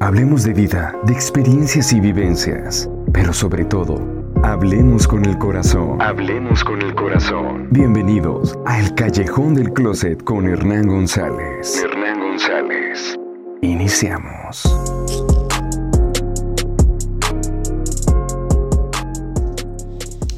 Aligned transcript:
Hablemos 0.00 0.44
de 0.44 0.52
vida, 0.52 0.94
de 1.06 1.12
experiencias 1.12 1.92
y 1.92 1.98
vivencias, 1.98 2.88
pero 3.12 3.32
sobre 3.32 3.64
todo, 3.64 4.00
hablemos 4.44 5.08
con 5.08 5.24
el 5.26 5.36
corazón. 5.38 6.00
Hablemos 6.00 6.62
con 6.62 6.80
el 6.80 6.94
corazón. 6.94 7.66
Bienvenidos 7.72 8.56
a 8.64 8.78
El 8.78 8.94
Callejón 8.94 9.54
del 9.54 9.72
Closet 9.72 10.22
con 10.22 10.46
Hernán 10.46 10.86
González. 10.86 11.82
Hernán 11.82 12.20
González. 12.20 13.16
Iniciamos. 13.60 14.62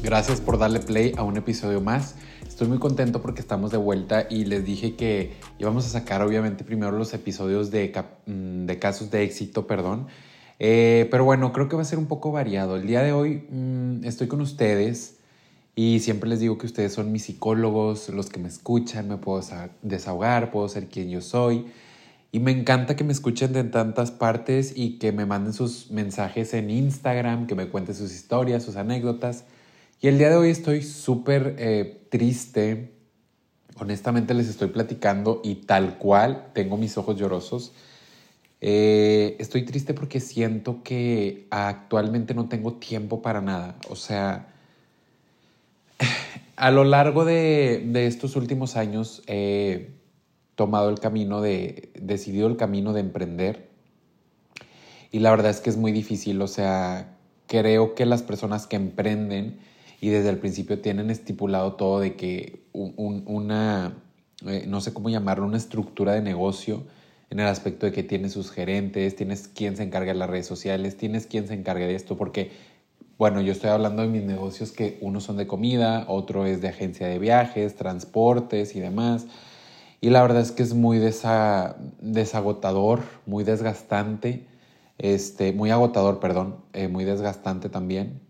Gracias 0.01 0.41
por 0.41 0.57
darle 0.57 0.79
play 0.79 1.13
a 1.15 1.21
un 1.21 1.37
episodio 1.37 1.81
más. 1.81 2.15
Estoy 2.51 2.67
muy 2.67 2.79
contento 2.79 3.21
porque 3.21 3.39
estamos 3.39 3.71
de 3.71 3.77
vuelta 3.77 4.27
y 4.29 4.43
les 4.43 4.65
dije 4.65 4.95
que 4.95 5.31
íbamos 5.57 5.85
a 5.85 5.89
sacar 5.89 6.21
obviamente 6.21 6.65
primero 6.65 6.91
los 6.91 7.13
episodios 7.13 7.71
de, 7.71 7.93
mm, 8.27 8.65
de 8.65 8.77
casos 8.77 9.09
de 9.09 9.23
éxito, 9.23 9.65
perdón. 9.65 10.07
Eh, 10.59 11.07
pero 11.09 11.23
bueno, 11.23 11.53
creo 11.53 11.69
que 11.69 11.77
va 11.77 11.81
a 11.81 11.85
ser 11.85 11.97
un 11.97 12.07
poco 12.07 12.33
variado. 12.33 12.75
El 12.75 12.85
día 12.85 13.03
de 13.03 13.13
hoy 13.13 13.47
mm, 13.49 14.03
estoy 14.03 14.27
con 14.27 14.41
ustedes 14.41 15.15
y 15.75 16.01
siempre 16.01 16.29
les 16.29 16.41
digo 16.41 16.57
que 16.57 16.65
ustedes 16.65 16.91
son 16.91 17.11
mis 17.13 17.23
psicólogos, 17.23 18.09
los 18.09 18.29
que 18.29 18.39
me 18.41 18.49
escuchan, 18.49 19.07
me 19.07 19.15
puedo 19.15 19.41
desahogar, 19.81 20.51
puedo 20.51 20.67
ser 20.67 20.87
quien 20.87 21.09
yo 21.09 21.21
soy. 21.21 21.67
Y 22.33 22.41
me 22.41 22.51
encanta 22.51 22.97
que 22.97 23.05
me 23.05 23.13
escuchen 23.13 23.53
de 23.53 23.63
tantas 23.63 24.11
partes 24.11 24.73
y 24.75 24.99
que 24.99 25.13
me 25.13 25.25
manden 25.25 25.53
sus 25.53 25.89
mensajes 25.89 26.53
en 26.53 26.69
Instagram, 26.69 27.47
que 27.47 27.55
me 27.55 27.69
cuenten 27.69 27.95
sus 27.95 28.13
historias, 28.13 28.61
sus 28.61 28.75
anécdotas. 28.75 29.45
Y 30.03 30.07
el 30.07 30.17
día 30.17 30.31
de 30.31 30.35
hoy 30.35 30.49
estoy 30.49 30.81
súper 30.81 31.57
eh, 31.59 32.07
triste. 32.09 32.91
Honestamente 33.75 34.33
les 34.33 34.49
estoy 34.49 34.69
platicando 34.69 35.41
y 35.43 35.55
tal 35.55 35.99
cual 35.99 36.49
tengo 36.53 36.75
mis 36.75 36.97
ojos 36.97 37.17
llorosos. 37.17 37.71
Eh, 38.61 39.35
estoy 39.37 39.63
triste 39.63 39.93
porque 39.93 40.19
siento 40.19 40.81
que 40.81 41.45
actualmente 41.51 42.33
no 42.33 42.49
tengo 42.49 42.73
tiempo 42.73 43.21
para 43.21 43.41
nada. 43.41 43.77
O 43.89 43.95
sea, 43.95 44.55
a 46.55 46.71
lo 46.71 46.83
largo 46.83 47.23
de, 47.23 47.83
de 47.85 48.07
estos 48.07 48.35
últimos 48.35 48.77
años 48.77 49.21
he 49.27 49.91
tomado 50.55 50.89
el 50.89 50.99
camino 50.99 51.41
de, 51.41 51.91
decidido 51.93 52.47
el 52.47 52.57
camino 52.57 52.93
de 52.93 53.01
emprender. 53.01 53.69
Y 55.11 55.19
la 55.19 55.29
verdad 55.29 55.51
es 55.51 55.61
que 55.61 55.69
es 55.69 55.77
muy 55.77 55.91
difícil. 55.91 56.41
O 56.41 56.47
sea, 56.47 57.19
creo 57.45 57.93
que 57.93 58.07
las 58.07 58.23
personas 58.23 58.65
que 58.65 58.77
emprenden 58.77 59.69
y 60.01 60.09
desde 60.09 60.29
el 60.29 60.39
principio 60.39 60.81
tienen 60.81 61.11
estipulado 61.11 61.75
todo 61.75 61.99
de 61.99 62.15
que 62.15 62.63
una, 62.73 63.93
eh, 64.47 64.65
no 64.67 64.81
sé 64.81 64.93
cómo 64.93 65.09
llamarlo, 65.11 65.45
una 65.45 65.57
estructura 65.57 66.13
de 66.13 66.21
negocio 66.21 66.83
en 67.29 67.39
el 67.39 67.45
aspecto 67.45 67.85
de 67.85 67.91
que 67.91 68.01
tienes 68.01 68.33
sus 68.33 68.49
gerentes, 68.49 69.15
tienes 69.15 69.47
quien 69.47 69.77
se 69.77 69.83
encarga 69.83 70.11
de 70.11 70.17
las 70.17 70.29
redes 70.29 70.47
sociales, 70.47 70.97
tienes 70.97 71.27
quien 71.27 71.47
se 71.47 71.53
encargue 71.53 71.85
de 71.85 71.93
esto, 71.93 72.17
porque, 72.17 72.51
bueno, 73.19 73.41
yo 73.41 73.51
estoy 73.51 73.69
hablando 73.69 74.01
de 74.01 74.07
mis 74.07 74.23
negocios 74.23 74.71
que 74.71 74.97
unos 75.01 75.23
son 75.23 75.37
de 75.37 75.45
comida, 75.45 76.05
otro 76.07 76.47
es 76.47 76.61
de 76.61 76.69
agencia 76.69 77.07
de 77.07 77.19
viajes, 77.19 77.75
transportes 77.75 78.75
y 78.75 78.79
demás. 78.79 79.27
Y 80.01 80.09
la 80.09 80.23
verdad 80.23 80.41
es 80.41 80.51
que 80.51 80.63
es 80.63 80.73
muy 80.73 80.97
desagotador, 82.01 83.01
muy 83.27 83.43
desgastante, 83.43 84.47
este, 84.97 85.53
muy 85.53 85.69
agotador, 85.69 86.19
perdón, 86.19 86.57
eh, 86.73 86.87
muy 86.87 87.05
desgastante 87.05 87.69
también 87.69 88.20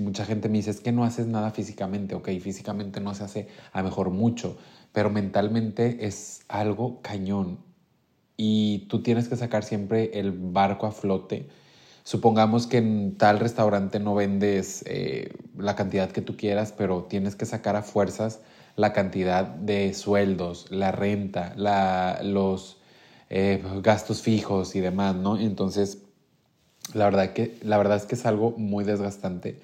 mucha 0.00 0.24
gente 0.24 0.48
me 0.48 0.58
dice, 0.58 0.70
es 0.70 0.80
que 0.80 0.92
no 0.92 1.04
haces 1.04 1.26
nada 1.26 1.50
físicamente, 1.50 2.14
ok, 2.14 2.28
físicamente 2.40 3.00
no 3.00 3.14
se 3.14 3.24
hace 3.24 3.48
a 3.72 3.82
mejor 3.82 4.10
mucho, 4.10 4.56
pero 4.92 5.10
mentalmente 5.10 6.06
es 6.06 6.42
algo 6.48 7.00
cañón. 7.02 7.58
Y 8.36 8.86
tú 8.88 9.02
tienes 9.02 9.28
que 9.28 9.36
sacar 9.36 9.64
siempre 9.64 10.18
el 10.18 10.32
barco 10.32 10.86
a 10.86 10.92
flote. 10.92 11.48
Supongamos 12.04 12.66
que 12.66 12.78
en 12.78 13.16
tal 13.18 13.38
restaurante 13.38 14.00
no 14.00 14.14
vendes 14.14 14.82
eh, 14.86 15.32
la 15.56 15.76
cantidad 15.76 16.10
que 16.10 16.22
tú 16.22 16.36
quieras, 16.36 16.72
pero 16.76 17.04
tienes 17.04 17.36
que 17.36 17.46
sacar 17.46 17.76
a 17.76 17.82
fuerzas 17.82 18.40
la 18.76 18.92
cantidad 18.92 19.44
de 19.44 19.92
sueldos, 19.94 20.66
la 20.70 20.90
renta, 20.90 21.52
la, 21.56 22.20
los 22.22 22.78
eh, 23.28 23.62
gastos 23.82 24.22
fijos 24.22 24.74
y 24.74 24.80
demás, 24.80 25.14
¿no? 25.14 25.38
Entonces, 25.38 25.98
la 26.94 27.04
verdad, 27.04 27.32
que, 27.32 27.58
la 27.62 27.78
verdad 27.78 27.96
es 27.98 28.06
que 28.06 28.14
es 28.14 28.26
algo 28.26 28.52
muy 28.56 28.84
desgastante. 28.84 29.60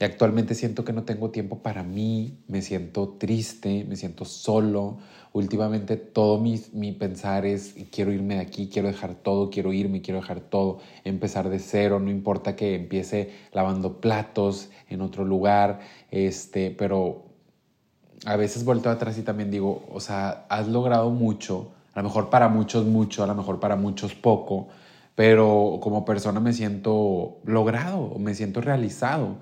Y 0.00 0.04
actualmente 0.04 0.54
siento 0.54 0.84
que 0.84 0.92
no 0.92 1.04
tengo 1.04 1.30
tiempo 1.30 1.58
para 1.58 1.82
mí, 1.82 2.38
me 2.48 2.62
siento 2.62 3.16
triste, 3.18 3.84
me 3.88 3.96
siento 3.96 4.24
solo. 4.24 4.98
Últimamente 5.32 5.96
todo 5.96 6.40
mi, 6.40 6.60
mi 6.72 6.92
pensar 6.92 7.46
es, 7.46 7.74
quiero 7.90 8.12
irme 8.12 8.36
de 8.36 8.40
aquí, 8.40 8.68
quiero 8.68 8.88
dejar 8.88 9.14
todo, 9.14 9.50
quiero 9.50 9.72
irme, 9.72 10.02
quiero 10.02 10.20
dejar 10.20 10.40
todo, 10.40 10.78
empezar 11.04 11.48
de 11.48 11.58
cero, 11.58 12.00
no 12.00 12.10
importa 12.10 12.56
que 12.56 12.74
empiece 12.74 13.32
lavando 13.52 14.00
platos 14.00 14.70
en 14.88 15.00
otro 15.00 15.24
lugar, 15.24 15.80
este, 16.10 16.70
pero 16.70 17.24
a 18.24 18.36
veces 18.36 18.64
vuelto 18.64 18.90
atrás 18.90 19.18
y 19.18 19.22
también 19.22 19.50
digo, 19.50 19.84
o 19.92 20.00
sea, 20.00 20.46
has 20.48 20.68
logrado 20.68 21.10
mucho, 21.10 21.72
a 21.94 22.00
lo 22.00 22.08
mejor 22.08 22.30
para 22.30 22.48
muchos 22.48 22.84
mucho, 22.84 23.22
a 23.22 23.26
lo 23.26 23.34
mejor 23.34 23.60
para 23.60 23.76
muchos 23.76 24.14
poco, 24.14 24.68
pero 25.14 25.78
como 25.82 26.04
persona 26.04 26.40
me 26.40 26.52
siento 26.52 27.38
logrado, 27.44 28.16
me 28.18 28.34
siento 28.34 28.60
realizado. 28.60 29.36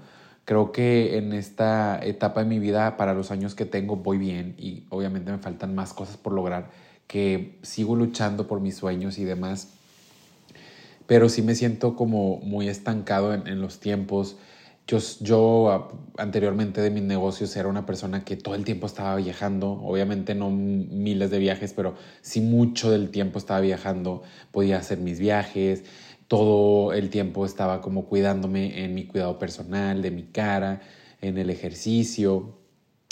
Creo 0.44 0.72
que 0.72 1.18
en 1.18 1.32
esta 1.32 2.00
etapa 2.02 2.42
de 2.42 2.48
mi 2.48 2.58
vida, 2.58 2.96
para 2.96 3.14
los 3.14 3.30
años 3.30 3.54
que 3.54 3.64
tengo, 3.64 3.96
voy 3.96 4.18
bien 4.18 4.56
y 4.58 4.84
obviamente 4.88 5.30
me 5.30 5.38
faltan 5.38 5.74
más 5.74 5.94
cosas 5.94 6.16
por 6.16 6.32
lograr, 6.32 6.70
que 7.06 7.58
sigo 7.62 7.94
luchando 7.94 8.48
por 8.48 8.60
mis 8.60 8.76
sueños 8.76 9.18
y 9.18 9.24
demás, 9.24 9.74
pero 11.06 11.28
sí 11.28 11.42
me 11.42 11.54
siento 11.54 11.94
como 11.94 12.38
muy 12.38 12.68
estancado 12.68 13.34
en, 13.34 13.60
los 13.60 13.78
tiempos. 13.78 14.36
Yo, 14.88 14.98
yo 15.20 15.90
anteriormente 16.18 16.80
de 16.80 16.90
mis 16.90 17.04
negocios 17.04 17.54
era 17.54 17.68
una 17.68 17.86
persona 17.86 18.24
que 18.24 18.36
todo 18.36 18.56
el 18.56 18.64
tiempo 18.64 18.86
estaba 18.86 19.14
viajando, 19.14 19.70
obviamente 19.70 20.34
no 20.34 20.50
miles 20.50 21.30
de 21.30 21.38
viajes, 21.38 21.72
pero 21.72 21.94
sí 22.20 22.40
mucho 22.40 22.90
del 22.90 23.10
tiempo 23.10 23.38
estaba 23.38 23.60
viajando, 23.60 24.22
podía 24.50 24.78
hacer 24.78 24.98
mis 24.98 25.20
viajes, 25.20 25.84
todo 26.32 26.94
el 26.94 27.10
tiempo 27.10 27.44
estaba 27.44 27.82
como 27.82 28.06
cuidándome 28.06 28.84
en 28.84 28.94
mi 28.94 29.04
cuidado 29.04 29.38
personal, 29.38 30.00
de 30.00 30.10
mi 30.10 30.22
cara, 30.22 30.80
en 31.20 31.36
el 31.36 31.50
ejercicio. 31.50 32.54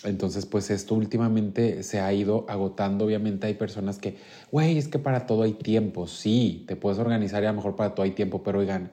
Entonces, 0.04 0.46
pues 0.46 0.70
esto 0.70 0.94
últimamente 0.94 1.82
se 1.82 2.00
ha 2.00 2.10
ido 2.14 2.46
agotando. 2.48 3.04
Obviamente 3.04 3.46
hay 3.46 3.52
personas 3.52 3.98
que, 3.98 4.16
güey, 4.50 4.78
es 4.78 4.88
que 4.88 4.98
para 4.98 5.26
todo 5.26 5.42
hay 5.42 5.52
tiempo. 5.52 6.06
Sí, 6.06 6.64
te 6.66 6.76
puedes 6.76 6.98
organizar 6.98 7.42
y 7.42 7.46
a 7.46 7.50
lo 7.50 7.56
mejor 7.56 7.76
para 7.76 7.94
todo 7.94 8.04
hay 8.04 8.12
tiempo, 8.12 8.42
pero 8.42 8.60
oigan, 8.60 8.90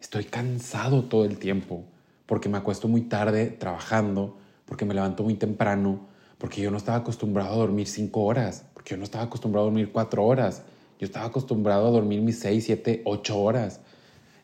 estoy 0.00 0.24
cansado 0.24 1.04
todo 1.04 1.24
el 1.24 1.38
tiempo 1.38 1.84
porque 2.26 2.48
me 2.48 2.58
acuesto 2.58 2.88
muy 2.88 3.02
tarde 3.02 3.46
trabajando, 3.46 4.38
porque 4.64 4.84
me 4.84 4.92
levanto 4.92 5.22
muy 5.22 5.34
temprano, 5.34 6.08
porque 6.38 6.60
yo 6.60 6.72
no 6.72 6.78
estaba 6.78 6.98
acostumbrado 6.98 7.52
a 7.52 7.58
dormir 7.58 7.86
cinco 7.86 8.22
horas, 8.22 8.64
porque 8.74 8.90
yo 8.90 8.96
no 8.96 9.04
estaba 9.04 9.22
acostumbrado 9.22 9.68
a 9.68 9.70
dormir 9.70 9.92
cuatro 9.92 10.24
horas. 10.24 10.64
Yo 11.02 11.06
estaba 11.06 11.26
acostumbrado 11.26 11.88
a 11.88 11.90
dormir 11.90 12.20
mis 12.20 12.38
6, 12.38 12.64
7, 12.64 13.02
8 13.04 13.36
horas. 13.36 13.80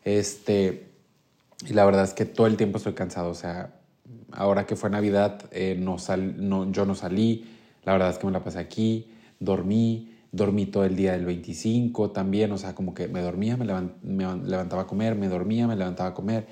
Este, 0.03 0.89
y 1.65 1.73
la 1.73 1.85
verdad 1.85 2.03
es 2.03 2.15
que 2.15 2.25
todo 2.25 2.49
el 2.49 2.57
tiempo 2.57 2.79
estoy 2.79 2.95
cansado. 2.95 3.31
O 3.31 3.35
sea, 3.35 3.77
ahora 4.33 4.67
que 4.67 4.75
fue 4.75 4.91
Navidad, 4.91 5.45
eh, 5.53 5.77
no 5.79 5.99
sal, 5.99 6.49
no, 6.49 6.73
yo 6.73 6.85
no 6.85 6.97
salí. 6.97 7.45
La 7.85 7.93
verdad 7.93 8.11
es 8.11 8.19
que 8.19 8.27
me 8.27 8.33
la 8.33 8.43
pasé 8.43 8.59
aquí, 8.59 9.09
dormí, 9.39 10.17
dormí 10.33 10.67
todo 10.67 10.85
el 10.85 10.97
día 10.97 11.13
del 11.13 11.27
25 11.27 12.11
también. 12.11 12.51
O 12.51 12.59
sea, 12.59 12.75
como 12.75 12.93
que 12.93 13.07
me 13.07 13.21
dormía, 13.21 13.57
me, 13.57 13.65
levantaba 13.65 14.83
a 14.83 14.87
comer, 14.89 15.15
me 15.15 15.29
dormía, 15.29 15.69
me 15.69 15.77
levantaba 15.77 16.09
a 16.09 16.15
comer. 16.15 16.49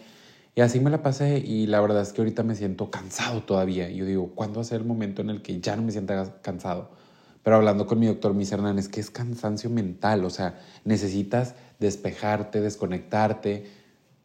Y 0.54 0.60
así 0.60 0.78
me 0.78 0.90
la 0.90 1.02
pasé 1.02 1.38
y 1.38 1.66
la 1.66 1.80
verdad 1.80 2.02
es 2.02 2.12
que 2.12 2.20
ahorita 2.20 2.44
me 2.44 2.54
siento 2.54 2.92
cansado 2.92 3.42
todavía. 3.42 3.90
Yo 3.90 4.04
digo, 4.04 4.30
¿cuándo 4.36 4.60
va 4.60 4.62
a 4.62 4.66
ser 4.66 4.82
el 4.82 4.86
momento 4.86 5.20
en 5.20 5.30
el 5.30 5.42
que 5.42 5.60
ya 5.60 5.74
no 5.74 5.82
me 5.82 5.90
sienta 5.90 6.40
cansado? 6.42 6.90
Pero 7.46 7.58
hablando 7.58 7.86
con 7.86 8.00
mi 8.00 8.06
doctor 8.06 8.34
Mis 8.34 8.50
Hernández, 8.50 8.88
que 8.88 8.98
es 8.98 9.08
cansancio 9.08 9.70
mental, 9.70 10.24
o 10.24 10.30
sea, 10.30 10.58
necesitas 10.84 11.54
despejarte, 11.78 12.60
desconectarte. 12.60 13.66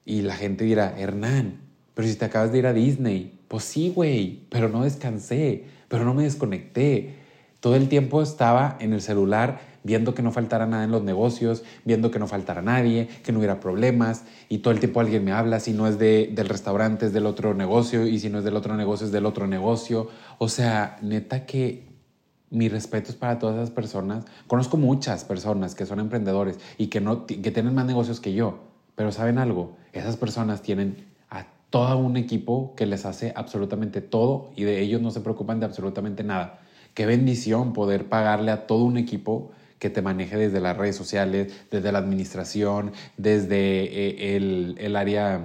Y 0.03 0.23
la 0.23 0.33
gente 0.33 0.63
dirá, 0.63 0.95
Hernán, 0.97 1.61
pero 1.93 2.07
si 2.07 2.15
te 2.15 2.25
acabas 2.25 2.51
de 2.51 2.57
ir 2.57 2.65
a 2.65 2.73
Disney, 2.73 3.39
pues 3.47 3.63
sí, 3.63 3.93
güey, 3.95 4.47
pero 4.49 4.69
no 4.69 4.83
descansé, 4.83 5.65
pero 5.87 6.03
no 6.03 6.15
me 6.15 6.23
desconecté. 6.23 7.13
Todo 7.59 7.75
el 7.75 7.89
tiempo 7.89 8.23
estaba 8.23 8.75
en 8.79 8.91
el 8.91 9.01
celular 9.01 9.59
viendo 9.83 10.15
que 10.15 10.23
no 10.23 10.31
faltara 10.31 10.65
nada 10.65 10.83
en 10.83 10.89
los 10.89 11.03
negocios, 11.03 11.61
viendo 11.85 12.09
que 12.09 12.17
no 12.17 12.25
faltara 12.25 12.63
nadie, 12.63 13.07
que 13.23 13.31
no 13.31 13.37
hubiera 13.37 13.59
problemas, 13.59 14.23
y 14.49 14.59
todo 14.59 14.73
el 14.73 14.79
tiempo 14.79 14.99
alguien 14.99 15.23
me 15.23 15.31
habla, 15.31 15.59
si 15.59 15.73
no 15.73 15.85
es 15.85 15.99
de, 15.99 16.31
del 16.33 16.49
restaurante 16.49 17.05
es 17.05 17.13
del 17.13 17.27
otro 17.27 17.53
negocio, 17.53 18.07
y 18.07 18.17
si 18.17 18.31
no 18.31 18.39
es 18.39 18.43
del 18.43 18.55
otro 18.55 18.75
negocio 18.75 19.05
es 19.05 19.11
del 19.11 19.27
otro 19.27 19.45
negocio. 19.45 20.09
O 20.39 20.49
sea, 20.49 20.97
neta 21.03 21.45
que 21.45 21.90
mi 22.51 22.69
respeto 22.69 23.09
es 23.09 23.15
para 23.15 23.39
todas 23.39 23.55
esas 23.55 23.71
personas. 23.71 24.25
Conozco 24.45 24.77
muchas 24.77 25.23
personas 25.23 25.73
que 25.73 25.85
son 25.85 25.99
emprendedores 25.99 26.59
y 26.77 26.87
que, 26.87 27.01
no, 27.01 27.25
que 27.25 27.51
tienen 27.51 27.73
más 27.73 27.85
negocios 27.85 28.19
que 28.19 28.33
yo, 28.33 28.59
pero 28.95 29.11
¿saben 29.11 29.39
algo? 29.39 29.77
Esas 29.93 30.17
personas 30.17 30.61
tienen 30.61 31.07
a 31.29 31.47
todo 31.69 31.97
un 31.97 32.17
equipo 32.17 32.75
que 32.75 32.85
les 32.85 33.05
hace 33.05 33.33
absolutamente 33.35 34.01
todo 34.01 34.51
y 34.55 34.65
de 34.65 34.81
ellos 34.81 35.01
no 35.01 35.11
se 35.11 35.21
preocupan 35.21 35.59
de 35.59 35.65
absolutamente 35.65 36.23
nada. 36.23 36.59
Qué 36.93 37.05
bendición 37.05 37.71
poder 37.71 38.09
pagarle 38.09 38.51
a 38.51 38.67
todo 38.67 38.83
un 38.83 38.97
equipo 38.97 39.51
que 39.79 39.89
te 39.89 40.01
maneje 40.01 40.37
desde 40.37 40.59
las 40.59 40.77
redes 40.77 40.95
sociales, 40.95 41.51
desde 41.71 41.91
la 41.91 41.99
administración, 41.99 42.91
desde 43.17 43.83
eh, 43.85 44.35
el, 44.35 44.75
el, 44.77 44.95
área 44.95 45.41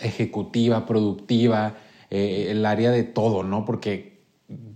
ejecutiva, 0.00 0.86
productiva, 0.86 1.74
eh, 2.10 2.46
el 2.50 2.64
área 2.64 2.92
de 2.92 3.02
todo, 3.02 3.42
¿no? 3.42 3.64
Porque 3.64 4.15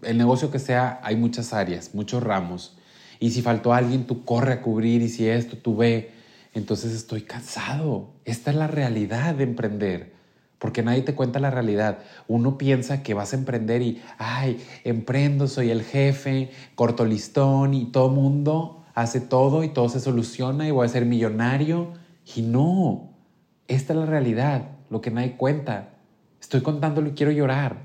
el 0.02 0.18
negocio 0.18 0.50
que 0.50 0.58
sea, 0.58 1.00
hay 1.02 1.16
muchas 1.16 1.52
áreas, 1.52 1.94
muchos 1.94 2.22
ramos. 2.22 2.76
Y 3.18 3.30
si 3.30 3.42
faltó 3.42 3.72
alguien, 3.74 4.06
tú 4.06 4.24
corre 4.24 4.54
a 4.54 4.62
cubrir 4.62 5.02
y 5.02 5.08
si 5.08 5.28
esto, 5.28 5.56
tú 5.56 5.76
ve. 5.76 6.12
Entonces 6.54 6.92
estoy 6.92 7.22
cansado. 7.22 8.10
Esta 8.24 8.50
es 8.50 8.56
la 8.56 8.66
realidad 8.66 9.34
de 9.34 9.44
emprender 9.44 10.20
porque 10.60 10.82
nadie 10.82 11.00
te 11.00 11.14
cuenta 11.14 11.40
la 11.40 11.50
realidad. 11.50 12.00
Uno 12.28 12.58
piensa 12.58 13.02
que 13.02 13.14
vas 13.14 13.32
a 13.32 13.36
emprender 13.36 13.80
y, 13.80 14.02
ay, 14.18 14.62
emprendo, 14.84 15.48
soy 15.48 15.70
el 15.70 15.82
jefe, 15.82 16.50
corto 16.74 17.06
listón 17.06 17.72
y 17.72 17.86
todo 17.86 18.10
mundo 18.10 18.80
hace 18.94 19.20
todo 19.20 19.64
y 19.64 19.70
todo 19.70 19.88
se 19.88 20.00
soluciona 20.00 20.68
y 20.68 20.70
voy 20.70 20.84
a 20.84 20.90
ser 20.90 21.06
millonario. 21.06 21.94
Y 22.36 22.42
no, 22.42 23.10
esta 23.68 23.94
es 23.94 23.98
la 23.98 24.06
realidad, 24.06 24.72
lo 24.90 25.00
que 25.00 25.10
nadie 25.10 25.36
cuenta. 25.36 25.94
Estoy 26.40 26.60
contándolo 26.60 27.08
y 27.08 27.12
quiero 27.12 27.32
llorar. 27.32 27.78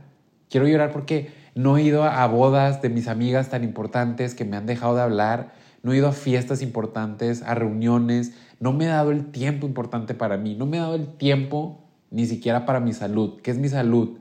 Quiero 0.50 0.68
llorar 0.68 0.92
porque 0.92 1.32
no 1.56 1.78
he 1.78 1.84
ido 1.84 2.04
a 2.04 2.28
bodas 2.28 2.81
de 2.81 2.90
mis 2.90 3.07
amigas 3.07 3.50
tan 3.50 3.63
importantes 3.63 4.36
que 4.36 4.46
me 4.46 4.57
han 4.57 4.66
dejado 4.66 4.96
de 4.96 5.02
hablar, 5.02 5.54
no 5.81 5.94
he 5.94 5.98
ido 5.98 6.10
a 6.10 6.12
fiestas 6.12 6.62
importantes, 6.62 7.42
a 7.44 7.56
reuniones, 7.56 8.34
no 8.60 8.74
me 8.74 8.86
he 8.86 8.88
dado 8.88 9.12
el 9.12 9.31
tiempo 9.31 9.66
importante 9.66 10.13
para 10.13 10.38
mí, 10.38 10.56
no 10.56 10.66
me 10.66 10.78
he 10.78 10.80
dado 10.81 10.96
el 10.96 11.07
tiempo 11.07 11.86
ni 12.12 12.25
siquiera 12.25 12.66
para 12.66 12.80
mi 12.80 12.94
salud. 12.94 13.40
¿Qué 13.42 13.52
es 13.52 13.57
mi 13.57 13.69
salud? 13.69 14.18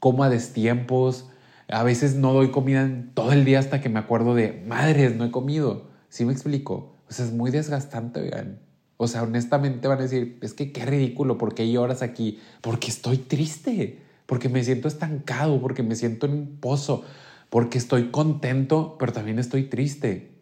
Como 0.00 0.24
a 0.24 0.28
destiempos, 0.28 1.28
a 1.68 1.82
veces 1.82 2.16
no 2.16 2.32
doy 2.32 2.50
comida 2.50 2.88
todo 3.14 3.32
el 3.32 3.44
día 3.44 3.58
hasta 3.58 3.80
que 3.80 3.88
me 3.88 3.98
acuerdo 3.98 4.34
de, 4.34 4.64
madres, 4.66 5.16
no 5.16 5.24
he 5.24 5.30
comido. 5.30 5.88
¿Sí 6.08 6.24
me 6.24 6.32
explico? 6.32 6.96
O 7.08 7.12
sea, 7.12 7.26
es 7.26 7.32
muy 7.32 7.50
desgastante, 7.50 8.20
vean. 8.20 8.58
O 8.96 9.08
sea, 9.08 9.22
honestamente 9.22 9.88
van 9.88 9.98
a 9.98 10.02
decir, 10.02 10.38
es 10.40 10.54
que 10.54 10.72
qué 10.72 10.84
ridículo, 10.86 11.36
¿por 11.38 11.54
qué 11.54 11.70
lloras 11.70 12.02
aquí? 12.02 12.40
Porque 12.60 12.88
estoy 12.88 13.18
triste, 13.18 14.00
porque 14.26 14.48
me 14.48 14.62
siento 14.64 14.88
estancado, 14.88 15.60
porque 15.60 15.82
me 15.82 15.94
siento 15.94 16.26
en 16.26 16.32
un 16.32 16.56
pozo, 16.60 17.04
porque 17.50 17.78
estoy 17.78 18.10
contento, 18.10 18.96
pero 18.98 19.12
también 19.12 19.38
estoy 19.38 19.64
triste. 19.64 20.32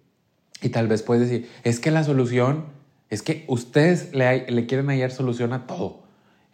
Y 0.63 0.71
tal 0.71 0.89
vez 0.89 1.03
puedes 1.03 1.29
decir, 1.29 1.49
es 1.63 1.81
que 1.81 1.91
la 1.91 2.05
solución, 2.05 2.67
es 3.11 3.23
que 3.23 3.45
ustedes 3.49 4.15
le, 4.15 4.67
quieren 4.67 4.87
hallar 4.89 5.11
solución 5.11 5.53
a 5.53 5.67
todo. 5.67 6.05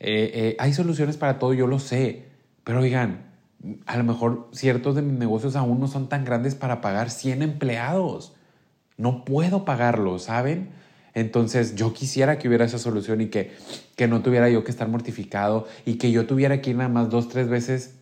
Eh, 0.00 0.31
eh, 0.35 0.56
hay 0.59 0.73
soluciones 0.73 1.17
para 1.17 1.38
todo, 1.38 1.55
yo 1.55 1.67
lo 1.67 1.79
sé, 1.79 2.27
pero 2.65 2.81
oigan, 2.81 3.31
a 3.87 3.97
lo 3.97 4.05
mejor 4.05 4.49
ciertos 4.53 4.97
de 4.97 5.03
mis 5.03 5.19
negocios 5.19 5.55
aún 5.55 5.81
no 5.81 5.87
son 5.87 6.09
tan 6.09 6.25
grandes 6.25 6.55
para 6.55 6.81
pagar 6.81 7.11
100 7.11 7.43
empleados. 7.43 8.35
No 8.97 9.25
puedo 9.25 9.65
pagarlos, 9.65 10.25
¿saben? 10.25 10.71
Entonces 11.15 11.75
yo 11.75 11.93
quisiera 11.93 12.39
que 12.39 12.49
hubiera 12.49 12.65
esa 12.65 12.79
solución 12.79 13.21
y 13.21 13.27
que, 13.27 13.53
que 13.97 14.09
no 14.09 14.23
tuviera 14.23 14.49
yo 14.49 14.65
que 14.65 14.71
estar 14.71 14.89
mortificado 14.89 15.67
y 15.85 15.95
que 15.95 16.12
yo 16.12 16.27
tuviera 16.27 16.61
que 16.61 16.71
ir 16.71 16.77
nada 16.77 16.89
más 16.89 17.11
dos, 17.11 17.29
tres 17.29 17.49
veces 17.49 17.97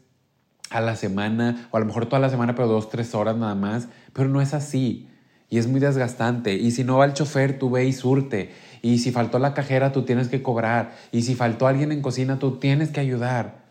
a 0.71 0.81
la 0.81 0.97
semana 0.97 1.69
o 1.71 1.77
a 1.77 1.81
lo 1.81 1.87
mejor 1.87 2.07
toda 2.07 2.21
la 2.21 2.31
semana, 2.31 2.55
pero 2.55 2.69
dos, 2.69 2.91
tres 2.91 3.15
horas 3.15 3.37
nada 3.37 3.55
más. 3.55 3.89
Pero 4.13 4.29
no 4.29 4.41
es 4.41 4.55
así 4.55 5.09
y 5.51 5.59
es 5.59 5.67
muy 5.67 5.81
desgastante. 5.81 6.55
Y 6.55 6.71
si 6.73 6.85
no 6.85 6.99
va 6.99 7.07
el 7.07 7.15
chofer, 7.15 7.59
tú 7.59 7.71
ve 7.71 7.87
y 7.87 7.93
surte. 7.93 8.53
Y 8.83 8.99
si 8.99 9.11
faltó 9.11 9.39
la 9.39 9.55
cajera, 9.55 9.93
tú 9.93 10.03
tienes 10.03 10.29
que 10.29 10.43
cobrar. 10.43 10.95
Y 11.11 11.23
si 11.23 11.35
faltó 11.35 11.67
alguien 11.67 11.91
en 11.93 12.03
cocina, 12.03 12.39
tú 12.39 12.59
tienes 12.59 12.91
que 12.91 13.01
ayudar. 13.01 13.65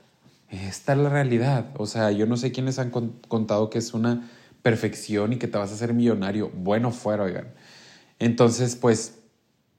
Esta 0.49 0.93
es 0.93 0.99
la 0.99 1.09
realidad. 1.09 1.67
O 1.77 1.85
sea, 1.85 2.11
yo 2.11 2.25
no 2.25 2.37
sé 2.37 2.51
quiénes 2.51 2.79
han 2.79 2.89
contado 2.89 3.69
que 3.69 3.77
es 3.77 3.93
una 3.93 4.29
perfección 4.63 5.33
y 5.33 5.37
que 5.37 5.47
te 5.47 5.57
vas 5.57 5.71
a 5.71 5.75
hacer 5.75 5.93
millonario. 5.93 6.49
Bueno, 6.53 6.91
fuera, 6.91 7.23
oigan. 7.23 7.47
Entonces, 8.19 8.75
pues, 8.75 9.16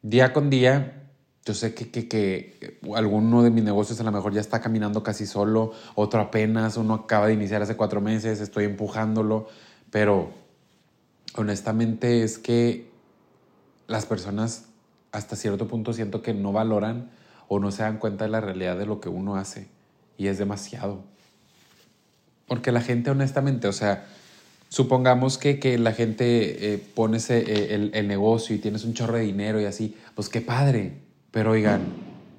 día 0.03 0.33
con 0.33 0.51
día, 0.51 1.09
yo 1.45 1.55
sé 1.55 1.75
que, 1.75 1.91
que, 1.91 2.09
que, 2.09 2.79
alguno 2.95 3.43
de 3.43 3.51
mis 3.51 3.65
negocios 3.65 4.01
a 4.01 4.05
lo 4.05 4.13
mejor 4.13 4.33
ya 4.33 4.41
está 4.41 4.61
caminando 4.61 5.03
casi 5.03 5.27
solo, 5.27 5.73
otro 5.95 6.21
apenas, 6.21 6.77
uno 6.77 6.95
acaba 6.95 7.27
de 7.27 7.35
iniciar 7.35 7.63
hace 7.63 7.77
cuatro 7.77 8.01
meses, 8.01 8.41
estoy 8.41 8.65
empujándolo, 8.65 9.49
pero 9.91 10.31
honestamente 11.35 12.23
es 12.23 12.39
que 12.39 12.91
las 13.87 14.07
personas 14.07 14.67
hasta 15.13 15.37
cierto 15.37 15.69
punto 15.69 15.93
siento 15.93 16.23
que 16.23 16.35
no 16.35 16.53
valoran 16.53 17.11
o 17.49 17.59
no 17.59 17.71
se 17.71 17.83
dan 17.83 17.99
cuenta 17.99 18.25
de 18.25 18.31
la 18.31 18.41
realidad 18.41 18.77
de 18.77 18.87
lo 18.87 19.01
que 19.01 19.09
uno 19.09 19.37
hace. 19.37 19.69
Y 20.19 20.27
es 20.27 20.39
demasiado. 20.39 21.05
Porque 22.47 22.73
la 22.73 22.81
gente, 22.81 23.11
honestamente, 23.11 23.69
o 23.69 23.73
sea, 23.73 24.07
supongamos 24.69 25.39
que, 25.39 25.59
que 25.59 25.79
la 25.79 25.93
gente 25.93 26.75
eh, 26.75 26.79
pone 26.79 27.19
eh, 27.29 27.69
el, 27.71 27.91
el, 27.95 28.09
negocio 28.09 28.55
y 28.55 28.59
tienes 28.59 28.85
un 28.85 28.95
chorro 28.95 29.17
de 29.17 29.23
dinero 29.23 29.61
y 29.61 29.65
así, 29.65 29.97
pues 30.15 30.29
qué 30.29 30.41
padre. 30.41 30.93
Pero 31.31 31.53
oigan, 31.53 31.83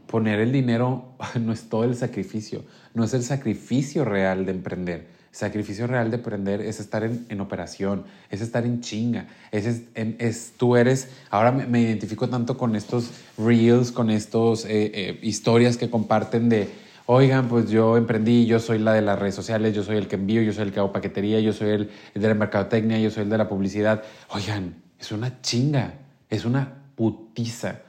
poner 0.08 0.40
el 0.40 0.52
dinero 0.52 1.14
no 1.40 1.54
es 1.54 1.70
todo 1.70 1.84
el 1.84 1.96
sacrificio, 1.96 2.64
no 2.94 3.04
es 3.04 3.14
el 3.14 3.24
sacrificio 3.24 4.06
real 4.06 4.46
de 4.46 4.52
emprender 4.52 5.20
Sacrificio 5.32 5.86
real 5.86 6.10
de 6.10 6.18
aprender 6.18 6.60
es 6.60 6.80
estar 6.80 7.04
en, 7.04 7.40
operación, 7.40 8.04
es 8.32 8.42
estar 8.42 8.66
en 8.66 8.82
chinga, 8.82 9.28
es, 9.52 9.84
es, 9.94 10.54
tú 10.58 10.76
eres, 10.76 11.10
ahora 11.30 11.52
me, 11.52 11.82
identifico 11.82 12.28
tanto 12.30 12.58
con 12.58 12.76
estos 12.76 13.12
reels, 13.38 13.92
con 13.92 14.10
estos 14.10 14.66
eh, 14.66 14.92
eh, 14.92 15.20
historias 15.22 15.78
que 15.78 15.88
comparten 15.88 16.50
de, 16.50 16.68
oigan, 17.12 17.48
pues 17.48 17.72
yo 17.72 17.98
emprendí, 17.98 18.46
yo 18.46 18.60
soy 18.60 18.78
la 18.78 18.94
de 18.94 19.02
las 19.02 19.18
redes 19.18 19.34
sociales, 19.34 19.74
yo 19.74 19.82
soy 19.82 19.98
el 19.98 20.08
que 20.08 20.16
envío, 20.16 20.44
yo 20.44 20.54
soy 20.54 20.66
el 20.66 20.72
que 20.72 20.78
hago 20.78 20.92
paquetería, 20.92 21.40
yo 21.40 21.54
soy 21.54 21.70
el, 21.70 21.92
de 22.14 22.28
la 22.28 22.36
mercadotecnia, 22.36 23.00
yo 23.00 23.10
soy 23.10 23.24
el 23.24 23.32
de 23.32 23.38
la 23.40 23.50
publicidad. 23.50 24.04
Oigan, 24.30 24.84
es 25.00 25.12
una 25.12 25.42
chinga, 25.42 25.96
es 26.30 26.46
una 26.46 26.84
putiza. 26.94 27.80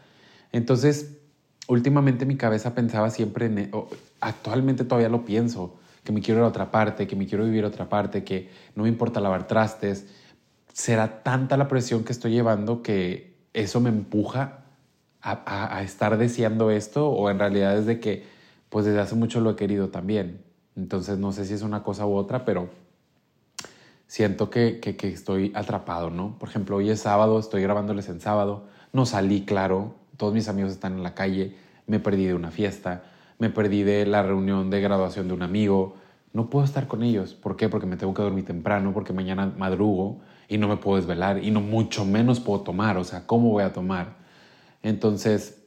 Entonces, 0.53 1.19
últimamente 1.69 2.25
mi 2.25 2.37
cabeza 2.37 2.75
pensaba 2.75 3.11
siempre 3.11 3.45
en, 3.45 3.71
actualmente 4.23 4.85
todavía 4.85 5.11
lo 5.11 5.27
pienso, 5.27 5.79
que 6.03 6.13
me 6.13 6.23
quiero 6.23 6.41
ir 6.41 6.45
a 6.45 6.49
otra 6.49 6.71
parte, 6.71 7.07
que 7.07 7.15
me 7.15 7.27
quiero 7.27 7.45
vivir 7.45 7.65
a 7.65 7.69
otra 7.69 7.91
parte, 7.91 8.25
que 8.25 8.49
no 8.75 8.85
me 8.85 8.89
importa 8.89 9.21
lavar 9.21 9.47
trastes. 9.47 10.07
Será 10.73 11.23
tanta 11.23 11.59
la 11.59 11.69
presión 11.69 12.05
que 12.05 12.13
estoy 12.13 12.33
llevando 12.33 12.83
que 12.83 13.37
eso 13.53 13.83
me 13.83 13.91
empuja 13.91 14.65
a, 15.21 15.83
estar 15.83 16.17
deseando 16.17 16.71
esto 16.71 17.11
o 17.11 17.29
en 17.29 17.39
realidad 17.39 17.77
es 17.77 17.85
de 17.85 18.01
que 18.01 18.40
pues 18.71 18.87
desde 18.87 19.01
hace 19.01 19.15
mucho 19.15 19.41
lo 19.41 19.51
he 19.51 19.57
querido 19.57 19.89
también. 19.89 20.43
Entonces 20.77 21.19
no 21.19 21.33
sé 21.33 21.45
si 21.45 21.55
es 21.55 21.63
una 21.63 21.83
cosa 21.83 22.07
u 22.07 22.15
otra, 22.15 22.45
pero 22.45 22.71
siento 24.07 24.49
que, 24.49 24.81
que, 24.81 25.09
estoy 25.09 25.53
atrapado, 25.55 26.11
¿no? 26.11 26.39
Por 26.39 26.49
ejemplo, 26.49 26.77
hoy 26.77 26.91
es 26.91 27.01
sábado, 27.01 27.39
estoy 27.39 27.63
grabándoles 27.63 28.09
en 28.09 28.21
sábado, 28.21 28.65
no 28.93 29.07
salí, 29.07 29.45
claro, 29.45 29.95
todos 30.17 30.33
mis 30.33 30.49
amigos 30.49 30.73
están 30.73 30.95
en 30.95 31.03
la 31.03 31.15
calle, 31.15 31.55
me 31.87 32.01
perdí 32.01 32.27
de 32.27 32.35
una 32.35 32.51
fiesta, 32.51 33.05
me 33.39 33.51
perdí 33.51 33.83
de 33.83 34.07
la 34.07 34.23
reunión 34.23 34.71
de 34.71 34.81
graduación 34.81 35.29
de 35.29 35.35
un 35.35 35.43
amigo, 35.43 35.97
no 36.33 36.51
puedo 36.51 36.65
estar 36.65 36.87
con 36.87 37.03
ellos. 37.03 37.35
¿Por 37.35 37.57
qué? 37.57 37.69
Porque 37.69 37.87
me 37.87 37.97
tengo 37.97 38.15
que 38.15 38.23
dormir 38.23 38.45
temprano, 38.45 38.93
porque 38.93 39.13
mañana 39.13 39.53
madrugo 39.57 40.21
y 40.49 40.59
no 40.59 40.69
me 40.69 40.77
puedo 40.77 40.97
desvelar 40.97 41.43
y 41.43 41.51
no 41.51 41.61
mucho 41.61 42.05
menos 42.05 42.41
puedo 42.41 42.61
tomar, 42.63 42.97
o 42.97 43.05
sea, 43.05 43.27
¿cómo 43.27 43.51
voy 43.51 43.63
a 43.63 43.73
tomar? 43.73 44.17
Entonces, 44.83 45.60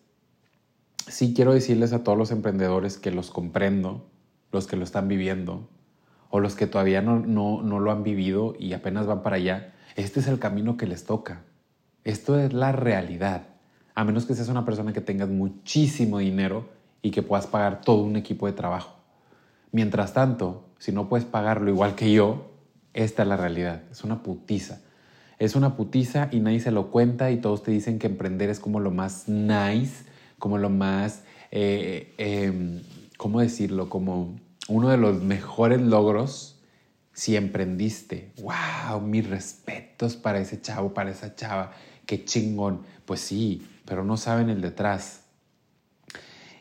sí 1.07 1.33
quiero 1.33 1.53
decirles 1.53 1.93
a 1.93 2.03
todos 2.03 2.17
los 2.17 2.31
emprendedores 2.31 2.97
que 2.97 3.11
los 3.11 3.31
comprendo, 3.31 4.05
los 4.51 4.67
que 4.67 4.77
lo 4.77 4.83
están 4.83 5.07
viviendo 5.07 5.67
o 6.29 6.39
los 6.39 6.55
que 6.55 6.67
todavía 6.67 7.01
no, 7.01 7.19
no, 7.19 7.61
no 7.61 7.79
lo 7.79 7.91
han 7.91 8.03
vivido 8.03 8.55
y 8.57 8.73
apenas 8.73 9.05
van 9.05 9.21
para 9.21 9.35
allá, 9.35 9.73
este 9.95 10.19
es 10.19 10.27
el 10.27 10.39
camino 10.39 10.77
que 10.77 10.87
les 10.87 11.05
toca. 11.05 11.43
Esto 12.03 12.39
es 12.39 12.53
la 12.53 12.71
realidad. 12.71 13.43
A 13.95 14.03
menos 14.03 14.25
que 14.25 14.33
seas 14.33 14.49
una 14.49 14.65
persona 14.65 14.93
que 14.93 15.01
tengas 15.01 15.29
muchísimo 15.29 16.17
dinero 16.17 16.69
y 17.01 17.11
que 17.11 17.21
puedas 17.21 17.45
pagar 17.45 17.81
todo 17.81 18.03
un 18.03 18.15
equipo 18.15 18.47
de 18.47 18.53
trabajo. 18.53 18.95
Mientras 19.71 20.13
tanto, 20.13 20.65
si 20.79 20.91
no 20.91 21.07
puedes 21.07 21.25
pagarlo 21.25 21.69
igual 21.69 21.95
que 21.95 22.11
yo, 22.11 22.51
esta 22.93 23.23
es 23.23 23.27
la 23.27 23.37
realidad. 23.37 23.83
Es 23.91 24.03
una 24.03 24.23
putiza. 24.23 24.81
Es 25.39 25.55
una 25.55 25.75
putiza 25.75 26.29
y 26.31 26.39
nadie 26.39 26.59
se 26.59 26.71
lo 26.71 26.89
cuenta 26.89 27.31
y 27.31 27.37
todos 27.37 27.63
te 27.63 27.71
dicen 27.71 27.99
que 27.99 28.07
emprender 28.07 28.49
es 28.49 28.59
como 28.59 28.79
lo 28.79 28.91
más 28.91 29.27
nice, 29.27 30.05
como 30.43 30.57
lo 30.57 30.69
más, 30.69 31.23
eh, 31.51 32.13
em, 32.17 32.81
¿cómo 33.15 33.39
decirlo? 33.39 33.87
Como 33.87 34.35
uno 34.67 34.89
de 34.89 34.97
los 34.97 35.23
mejores 35.23 35.79
logros 35.79 36.59
si 37.13 37.37
emprendiste. 37.37 38.33
¡Wow! 38.41 38.99
Mis 38.99 39.29
respetos 39.29 40.17
para 40.17 40.41
ese 40.41 40.59
chavo, 40.59 40.93
para 40.93 41.11
esa 41.11 41.33
chava. 41.33 41.71
¡Qué 42.05 42.25
chingón! 42.25 42.81
Pues 43.05 43.21
sí, 43.21 43.65
pero 43.85 44.03
no 44.03 44.17
saben 44.17 44.49
el 44.49 44.59
detrás 44.59 45.21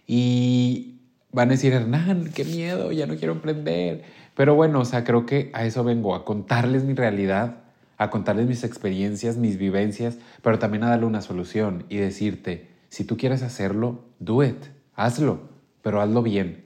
y 0.06 1.00
van 1.32 1.48
a 1.48 1.52
decir, 1.52 1.72
Hernán, 1.72 2.30
qué 2.32 2.44
miedo, 2.44 2.92
ya 2.92 3.08
no 3.08 3.16
quiero 3.16 3.32
emprender. 3.32 4.04
Pero 4.36 4.54
bueno, 4.54 4.78
o 4.78 4.84
sea, 4.84 5.02
creo 5.02 5.26
que 5.26 5.50
a 5.54 5.64
eso 5.64 5.82
vengo, 5.82 6.14
a 6.14 6.24
contarles 6.24 6.84
mi 6.84 6.94
realidad, 6.94 7.64
a 7.98 8.10
contarles 8.10 8.46
mis 8.46 8.62
experiencias, 8.62 9.38
mis 9.38 9.58
vivencias, 9.58 10.18
pero 10.40 10.60
también 10.60 10.84
a 10.84 10.90
darle 10.90 11.06
una 11.06 11.20
solución 11.20 11.84
y 11.88 11.96
decirte, 11.96 12.71
si 12.92 13.04
tú 13.04 13.16
quieres 13.16 13.42
hacerlo, 13.42 14.04
do 14.18 14.44
it, 14.44 14.66
hazlo, 14.94 15.49
pero 15.80 16.02
hazlo 16.02 16.22
bien. 16.22 16.62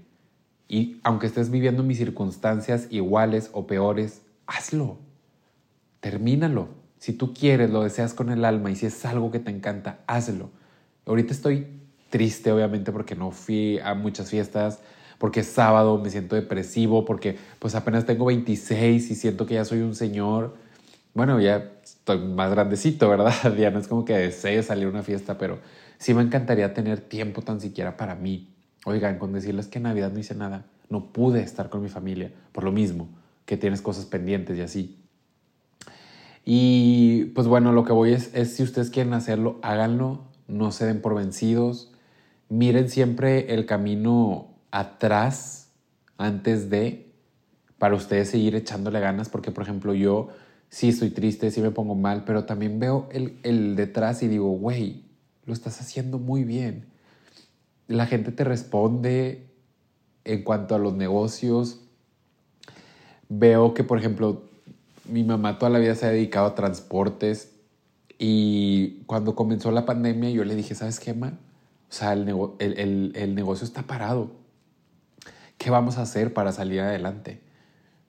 Y 0.66 0.98
aunque 1.04 1.28
estés 1.28 1.50
viviendo 1.50 1.84
mis 1.84 1.98
circunstancias 1.98 2.88
iguales 2.90 3.48
o 3.52 3.68
peores, 3.68 4.22
hazlo, 4.44 4.98
termínalo, 6.00 6.66
Si 6.98 7.12
tú 7.12 7.32
quieres, 7.32 7.70
lo 7.70 7.84
deseas 7.84 8.12
con 8.12 8.30
el 8.30 8.44
alma 8.44 8.72
y 8.72 8.74
si 8.74 8.86
es 8.86 9.04
algo 9.04 9.30
que 9.30 9.38
te 9.38 9.52
encanta, 9.52 10.00
hazlo. 10.08 10.50
Ahorita 11.04 11.32
estoy 11.32 11.68
triste, 12.10 12.50
obviamente, 12.50 12.90
porque 12.90 13.14
no 13.14 13.30
fui 13.30 13.78
a 13.78 13.94
muchas 13.94 14.28
fiestas, 14.28 14.80
porque 15.18 15.40
es 15.40 15.46
sábado, 15.46 15.96
me 15.96 16.10
siento 16.10 16.34
depresivo, 16.34 17.04
porque 17.04 17.38
pues 17.60 17.76
apenas 17.76 18.04
tengo 18.04 18.24
26 18.24 19.12
y 19.12 19.14
siento 19.14 19.46
que 19.46 19.54
ya 19.54 19.64
soy 19.64 19.82
un 19.82 19.94
señor. 19.94 20.56
Bueno, 21.16 21.40
ya 21.40 21.72
estoy 21.82 22.18
más 22.18 22.50
grandecito, 22.50 23.08
¿verdad? 23.08 23.32
Ya 23.56 23.70
no 23.70 23.78
es 23.78 23.88
como 23.88 24.04
que 24.04 24.12
desee 24.12 24.62
salir 24.62 24.84
a 24.84 24.90
una 24.90 25.02
fiesta, 25.02 25.38
pero 25.38 25.60
sí 25.96 26.12
me 26.12 26.20
encantaría 26.20 26.74
tener 26.74 27.00
tiempo 27.00 27.40
tan 27.40 27.58
siquiera 27.58 27.96
para 27.96 28.14
mí. 28.14 28.54
Oigan, 28.84 29.18
con 29.18 29.32
decirles 29.32 29.66
que 29.66 29.78
en 29.78 29.84
Navidad 29.84 30.12
no 30.12 30.18
hice 30.18 30.34
nada, 30.34 30.66
no 30.90 31.14
pude 31.14 31.40
estar 31.40 31.70
con 31.70 31.82
mi 31.82 31.88
familia, 31.88 32.32
por 32.52 32.64
lo 32.64 32.70
mismo, 32.70 33.08
que 33.46 33.56
tienes 33.56 33.80
cosas 33.80 34.04
pendientes 34.04 34.58
y 34.58 34.60
así. 34.60 34.98
Y 36.44 37.24
pues 37.34 37.46
bueno, 37.46 37.72
lo 37.72 37.84
que 37.84 37.94
voy 37.94 38.12
es, 38.12 38.34
es 38.34 38.54
si 38.54 38.62
ustedes 38.62 38.90
quieren 38.90 39.14
hacerlo, 39.14 39.58
háganlo, 39.62 40.20
no 40.48 40.70
se 40.70 40.84
den 40.84 41.00
por 41.00 41.14
vencidos, 41.14 41.94
miren 42.50 42.90
siempre 42.90 43.54
el 43.54 43.64
camino 43.64 44.54
atrás 44.70 45.72
antes 46.18 46.68
de, 46.68 47.10
para 47.78 47.94
ustedes 47.94 48.28
seguir 48.28 48.54
echándole 48.54 49.00
ganas, 49.00 49.30
porque 49.30 49.50
por 49.50 49.64
ejemplo 49.64 49.94
yo 49.94 50.28
sí 50.68 50.88
estoy 50.88 51.10
triste, 51.10 51.50
sí 51.50 51.60
me 51.60 51.70
pongo 51.70 51.94
mal, 51.94 52.24
pero 52.24 52.44
también 52.44 52.78
veo 52.78 53.08
el, 53.12 53.38
el 53.42 53.76
detrás 53.76 54.22
y 54.22 54.28
digo, 54.28 54.50
güey, 54.50 55.04
lo 55.44 55.52
estás 55.52 55.80
haciendo 55.80 56.18
muy 56.18 56.44
bien. 56.44 56.86
La 57.88 58.06
gente 58.06 58.32
te 58.32 58.44
responde 58.44 59.46
en 60.24 60.42
cuanto 60.42 60.74
a 60.74 60.78
los 60.78 60.94
negocios. 60.94 61.80
Veo 63.28 63.74
que, 63.74 63.84
por 63.84 63.98
ejemplo, 63.98 64.42
mi 65.08 65.24
mamá 65.24 65.58
toda 65.58 65.70
la 65.70 65.78
vida 65.78 65.94
se 65.94 66.06
ha 66.06 66.10
dedicado 66.10 66.46
a 66.46 66.54
transportes 66.54 67.52
y 68.18 69.02
cuando 69.06 69.34
comenzó 69.34 69.70
la 69.70 69.86
pandemia 69.86 70.30
yo 70.30 70.44
le 70.44 70.54
dije, 70.54 70.74
¿sabes 70.74 71.00
qué, 71.00 71.14
man? 71.14 71.38
O 71.88 71.92
sea, 71.92 72.12
el, 72.12 73.12
el, 73.14 73.34
negocio 73.34 73.64
está 73.64 73.82
parado. 73.82 74.32
¿Qué 75.58 75.70
vamos 75.70 75.98
a 75.98 76.02
hacer 76.02 76.34
para 76.34 76.52
salir 76.52 76.80
adelante? 76.80 77.40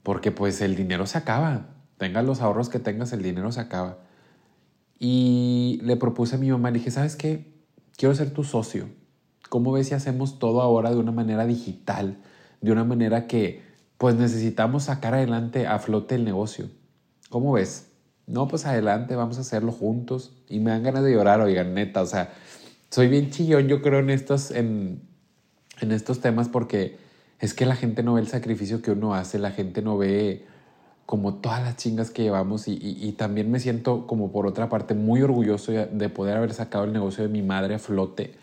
Porque 0.04 0.32
pues 0.32 0.62
el 0.62 0.76
dinero 0.76 1.06
se 1.06 1.18
acaba. 1.18 1.68
Tengas 1.98 2.26
los 2.26 2.42
ahorros 2.42 2.70
que 2.70 2.80
tengas, 2.80 3.12
el 3.14 3.24
dinero 3.24 3.52
se 3.52 3.60
acaba. 3.60 3.98
Y 5.00 5.80
le 5.84 5.96
propuse 5.96 6.36
a 6.36 6.40
mi 6.40 6.50
mamá, 6.50 6.72
le 6.72 6.80
dije, 6.80 6.92
¿sabes 6.92 7.16
qué? 7.16 7.54
Quiero 7.96 8.14
ser 8.16 8.32
tu 8.32 8.44
socio. 8.44 8.90
¿Cómo 9.50 9.72
ves 9.72 9.88
si 9.88 9.94
hacemos 9.94 10.40
todo 10.40 10.62
ahora 10.62 10.92
de 10.92 10.98
una 10.98 11.12
manera 11.12 11.46
digital? 11.46 12.18
De 12.62 12.72
una 12.72 12.84
manera 12.84 13.28
que 13.28 13.62
pues 13.98 14.16
necesitamos 14.16 14.84
sacar 14.84 15.14
adelante 15.14 15.66
a 15.66 15.80
flote 15.80 16.16
el 16.16 16.26
negocio. 16.26 16.70
¿Cómo 17.30 17.54
ves? 17.54 17.88
No, 18.28 18.48
pues 18.48 18.66
adelante, 18.66 19.16
vamos 19.16 19.38
a 19.38 19.42
hacerlo 19.42 19.72
juntos. 19.72 20.34
Y 20.50 20.60
me 20.60 20.72
dan 20.72 20.84
ganas 20.84 21.04
de 21.04 21.14
llorar, 21.14 21.42
oigan, 21.42 21.74
neta, 21.74 22.02
o 22.02 22.06
sea, 22.06 22.34
soy 22.90 23.08
bien 23.08 23.32
chillón, 23.32 23.68
yo 23.68 23.82
creo, 23.82 24.00
en 24.00 24.10
estos, 24.10 24.52
en, 24.52 25.02
en 25.80 25.92
estos 25.92 26.20
temas 26.22 26.50
porque 26.50 26.98
es 27.40 27.54
que 27.54 27.66
la 27.66 27.76
gente 27.76 28.04
no 28.04 28.14
ve 28.14 28.22
el 28.22 28.28
sacrificio 28.28 28.82
que 28.82 28.92
uno 28.92 29.14
hace, 29.14 29.40
la 29.40 29.52
gente 29.52 29.82
no 29.82 29.98
ve 29.98 30.46
como 31.08 31.36
todas 31.36 31.64
las 31.64 31.78
chingas 31.78 32.12
que 32.12 32.22
llevamos 32.22 32.68
y, 32.68 32.78
y, 32.80 33.14
también 33.14 33.50
me 33.50 33.62
siento 33.62 34.06
como 34.06 34.30
por 34.30 34.46
otra 34.46 34.68
parte 34.68 34.94
muy 34.94 35.22
orgulloso 35.22 35.72
de 35.72 36.10
poder 36.10 36.36
haber 36.36 36.54
sacado 36.54 36.84
el 36.84 36.92
negocio 36.92 37.24
de 37.24 37.30
mi 37.30 37.42
madre 37.42 37.76
a 37.76 37.80
flote 37.80 38.36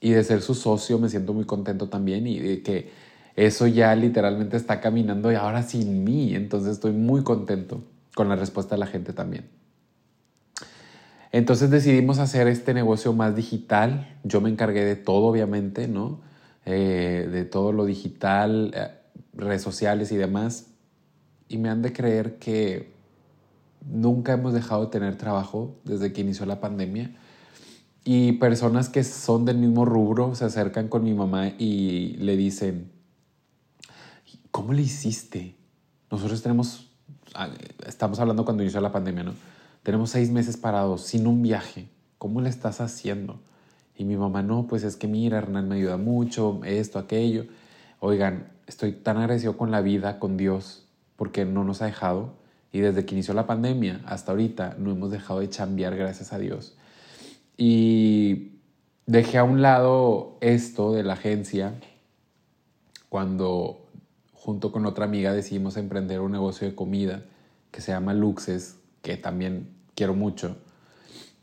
y 0.00 0.12
de 0.12 0.22
ser 0.22 0.40
su 0.40 0.54
socio, 0.54 1.00
me 1.00 1.08
siento 1.08 1.34
muy 1.34 1.44
contento 1.44 1.88
también 1.88 2.28
y 2.28 2.38
de 2.38 2.62
que 2.62 2.90
eso 3.34 3.66
ya 3.66 3.94
literalmente 3.96 4.56
está 4.56 4.80
caminando 4.80 5.32
y 5.32 5.34
ahora 5.34 5.64
sin 5.64 6.04
mí, 6.04 6.36
entonces 6.36 6.74
estoy 6.74 6.92
muy 6.92 7.24
contento 7.24 7.82
con 8.14 8.28
la 8.28 8.36
respuesta 8.36 8.76
de 8.76 8.78
la 8.78 8.86
gente 8.86 9.12
también. 9.12 9.48
Entonces 11.32 11.68
decidimos 11.68 12.20
hacer 12.20 12.46
este 12.46 12.74
negocio 12.74 13.12
más 13.12 13.34
digital. 13.34 14.16
Yo 14.22 14.40
me 14.40 14.50
encargué 14.50 14.84
de 14.84 14.96
todo, 14.96 15.26
obviamente, 15.26 15.88
¿no? 15.88 16.20
Eh, 16.64 17.28
de 17.30 17.44
todo 17.44 17.72
lo 17.72 17.84
digital, 17.84 18.72
eh, 18.74 18.88
redes 19.34 19.62
sociales 19.62 20.10
y 20.12 20.16
demás. 20.16 20.67
Y 21.48 21.58
me 21.58 21.68
han 21.68 21.82
de 21.82 21.92
creer 21.92 22.38
que 22.38 22.92
nunca 23.86 24.32
hemos 24.32 24.52
dejado 24.52 24.86
de 24.86 24.90
tener 24.90 25.16
trabajo 25.16 25.76
desde 25.84 26.12
que 26.12 26.20
inició 26.20 26.46
la 26.46 26.60
pandemia. 26.60 27.14
Y 28.04 28.32
personas 28.32 28.88
que 28.88 29.04
son 29.04 29.44
del 29.44 29.58
mismo 29.58 29.84
rubro 29.84 30.34
se 30.34 30.44
acercan 30.44 30.88
con 30.88 31.04
mi 31.04 31.14
mamá 31.14 31.48
y 31.58 32.16
le 32.18 32.36
dicen, 32.36 32.90
¿cómo 34.50 34.72
le 34.72 34.82
hiciste? 34.82 35.56
Nosotros 36.10 36.42
tenemos, 36.42 36.90
ah, 37.34 37.50
estamos 37.86 38.18
hablando 38.18 38.44
cuando 38.44 38.62
inició 38.62 38.80
la 38.80 38.92
pandemia, 38.92 39.24
¿no? 39.24 39.34
Tenemos 39.82 40.10
seis 40.10 40.30
meses 40.30 40.56
parados 40.56 41.02
sin 41.02 41.26
un 41.26 41.42
viaje. 41.42 41.88
¿Cómo 42.18 42.40
le 42.40 42.48
estás 42.48 42.80
haciendo? 42.80 43.40
Y 43.96 44.04
mi 44.04 44.16
mamá, 44.16 44.42
no, 44.42 44.66
pues 44.66 44.84
es 44.84 44.96
que 44.96 45.06
mira, 45.06 45.38
Hernán 45.38 45.68
me 45.68 45.76
ayuda 45.76 45.96
mucho, 45.96 46.60
esto, 46.64 46.98
aquello. 46.98 47.46
Oigan, 48.00 48.48
estoy 48.66 48.92
tan 48.92 49.18
agradecido 49.18 49.56
con 49.56 49.70
la 49.70 49.80
vida, 49.80 50.18
con 50.18 50.36
Dios, 50.36 50.87
porque 51.18 51.44
no 51.44 51.64
nos 51.64 51.82
ha 51.82 51.86
dejado. 51.86 52.32
Y 52.72 52.80
desde 52.80 53.04
que 53.04 53.14
inició 53.14 53.34
la 53.34 53.46
pandemia 53.46 54.00
hasta 54.06 54.32
ahorita 54.32 54.76
no 54.78 54.92
hemos 54.92 55.10
dejado 55.10 55.40
de 55.40 55.50
chambear, 55.50 55.96
gracias 55.96 56.32
a 56.32 56.38
Dios. 56.38 56.78
Y 57.56 58.52
dejé 59.04 59.38
a 59.38 59.44
un 59.44 59.60
lado 59.60 60.38
esto 60.40 60.92
de 60.92 61.02
la 61.02 61.14
agencia 61.14 61.74
cuando 63.08 63.86
junto 64.32 64.70
con 64.70 64.86
otra 64.86 65.06
amiga 65.06 65.32
decidimos 65.32 65.76
emprender 65.76 66.20
un 66.20 66.30
negocio 66.32 66.68
de 66.68 66.74
comida 66.74 67.24
que 67.72 67.80
se 67.80 67.90
llama 67.90 68.14
Luxes, 68.14 68.78
que 69.02 69.16
también 69.16 69.68
quiero 69.94 70.14
mucho. 70.14 70.56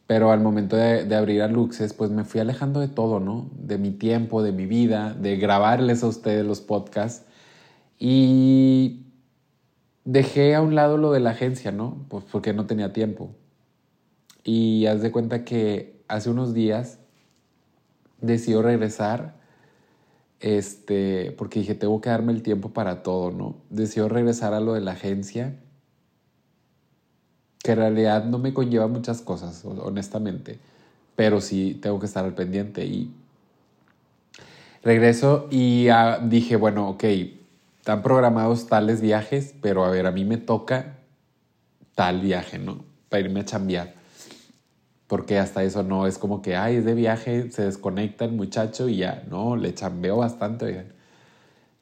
Pero 0.07 0.31
al 0.31 0.39
momento 0.39 0.75
de, 0.77 1.13
abrir 1.15 1.41
a 1.41 1.47
Luxes, 1.47 1.93
pues 1.93 2.11
me 2.11 2.23
fui 2.23 2.39
alejando 2.39 2.79
de 2.79 2.87
todo, 2.87 3.19
¿no? 3.19 3.49
De 3.57 3.77
mi 3.77 3.91
tiempo, 3.91 4.41
de 4.41 4.51
mi 4.51 4.67
vida, 4.67 5.13
de 5.13 5.35
grabarles 5.35 6.03
a 6.03 6.07
ustedes 6.07 6.45
los 6.45 6.61
podcasts. 6.61 7.25
Y 7.99 9.04
dejé 10.05 10.55
a 10.55 10.61
un 10.61 10.75
lado 10.75 10.97
lo 10.97 11.11
de 11.11 11.19
la 11.19 11.31
agencia, 11.31 11.71
¿no? 11.71 12.05
Pues 12.09 12.23
porque 12.31 12.53
no 12.53 12.65
tenía 12.65 12.93
tiempo. 12.93 13.31
Y 14.43 14.85
haz 14.85 15.01
de 15.01 15.11
cuenta 15.11 15.43
que 15.43 16.03
hace 16.07 16.29
unos 16.29 16.53
días 16.53 16.99
decidió 18.21 18.61
regresar, 18.61 19.35
este, 20.39 21.33
porque 21.37 21.59
dije, 21.59 21.75
tengo 21.75 21.99
que 22.01 22.09
darme 22.09 22.31
el 22.31 22.43
tiempo 22.43 22.69
para 22.69 23.03
todo, 23.03 23.31
¿no? 23.31 23.57
Decidió 23.69 24.07
regresar 24.07 24.53
a 24.53 24.59
lo 24.59 24.73
de 24.73 24.81
la 24.81 24.91
agencia 24.91 25.55
que 27.63 27.71
en 27.71 27.79
realidad 27.79 28.25
no 28.25 28.37
me 28.37 28.53
conlleva 28.53 28.87
muchas 28.87 29.21
cosas, 29.23 29.65
honestamente, 29.65 30.59
pero 31.15 31.41
sí 31.41 31.79
tengo 31.81 31.99
que 31.99 32.05
estar 32.05 32.23
al 32.23 32.35
pendiente 32.35 32.85
y 32.85 33.11
regreso 34.83 35.47
y 35.49 35.87
ah, 35.89 36.19
dije, 36.23 36.57
bueno, 36.57 36.89
ok, 36.89 37.03
están 37.85 38.01
programados 38.01 38.65
tales 38.65 38.99
viajes, 38.99 39.53
pero 39.61 39.85
a 39.85 39.91
ver, 39.91 40.07
a 40.07 40.11
mí 40.11 40.25
me 40.25 40.37
toca 40.37 40.95
tal 41.93 42.19
viaje, 42.19 42.57
¿no? 42.57 42.83
Para 43.09 43.21
irme 43.21 43.41
a 43.41 43.45
chambear. 43.45 43.93
Porque 45.05 45.37
hasta 45.37 45.63
eso 45.63 45.83
no 45.83 46.07
es 46.07 46.17
como 46.17 46.41
que, 46.41 46.55
ay, 46.55 46.77
es 46.77 46.85
de 46.85 46.95
viaje, 46.95 47.51
se 47.51 47.61
desconecta 47.61 48.25
el 48.25 48.31
muchacho 48.31 48.89
y 48.89 48.97
ya, 48.97 49.23
no, 49.29 49.55
le 49.55 49.75
chambeo 49.75 50.17
bastante, 50.17 50.87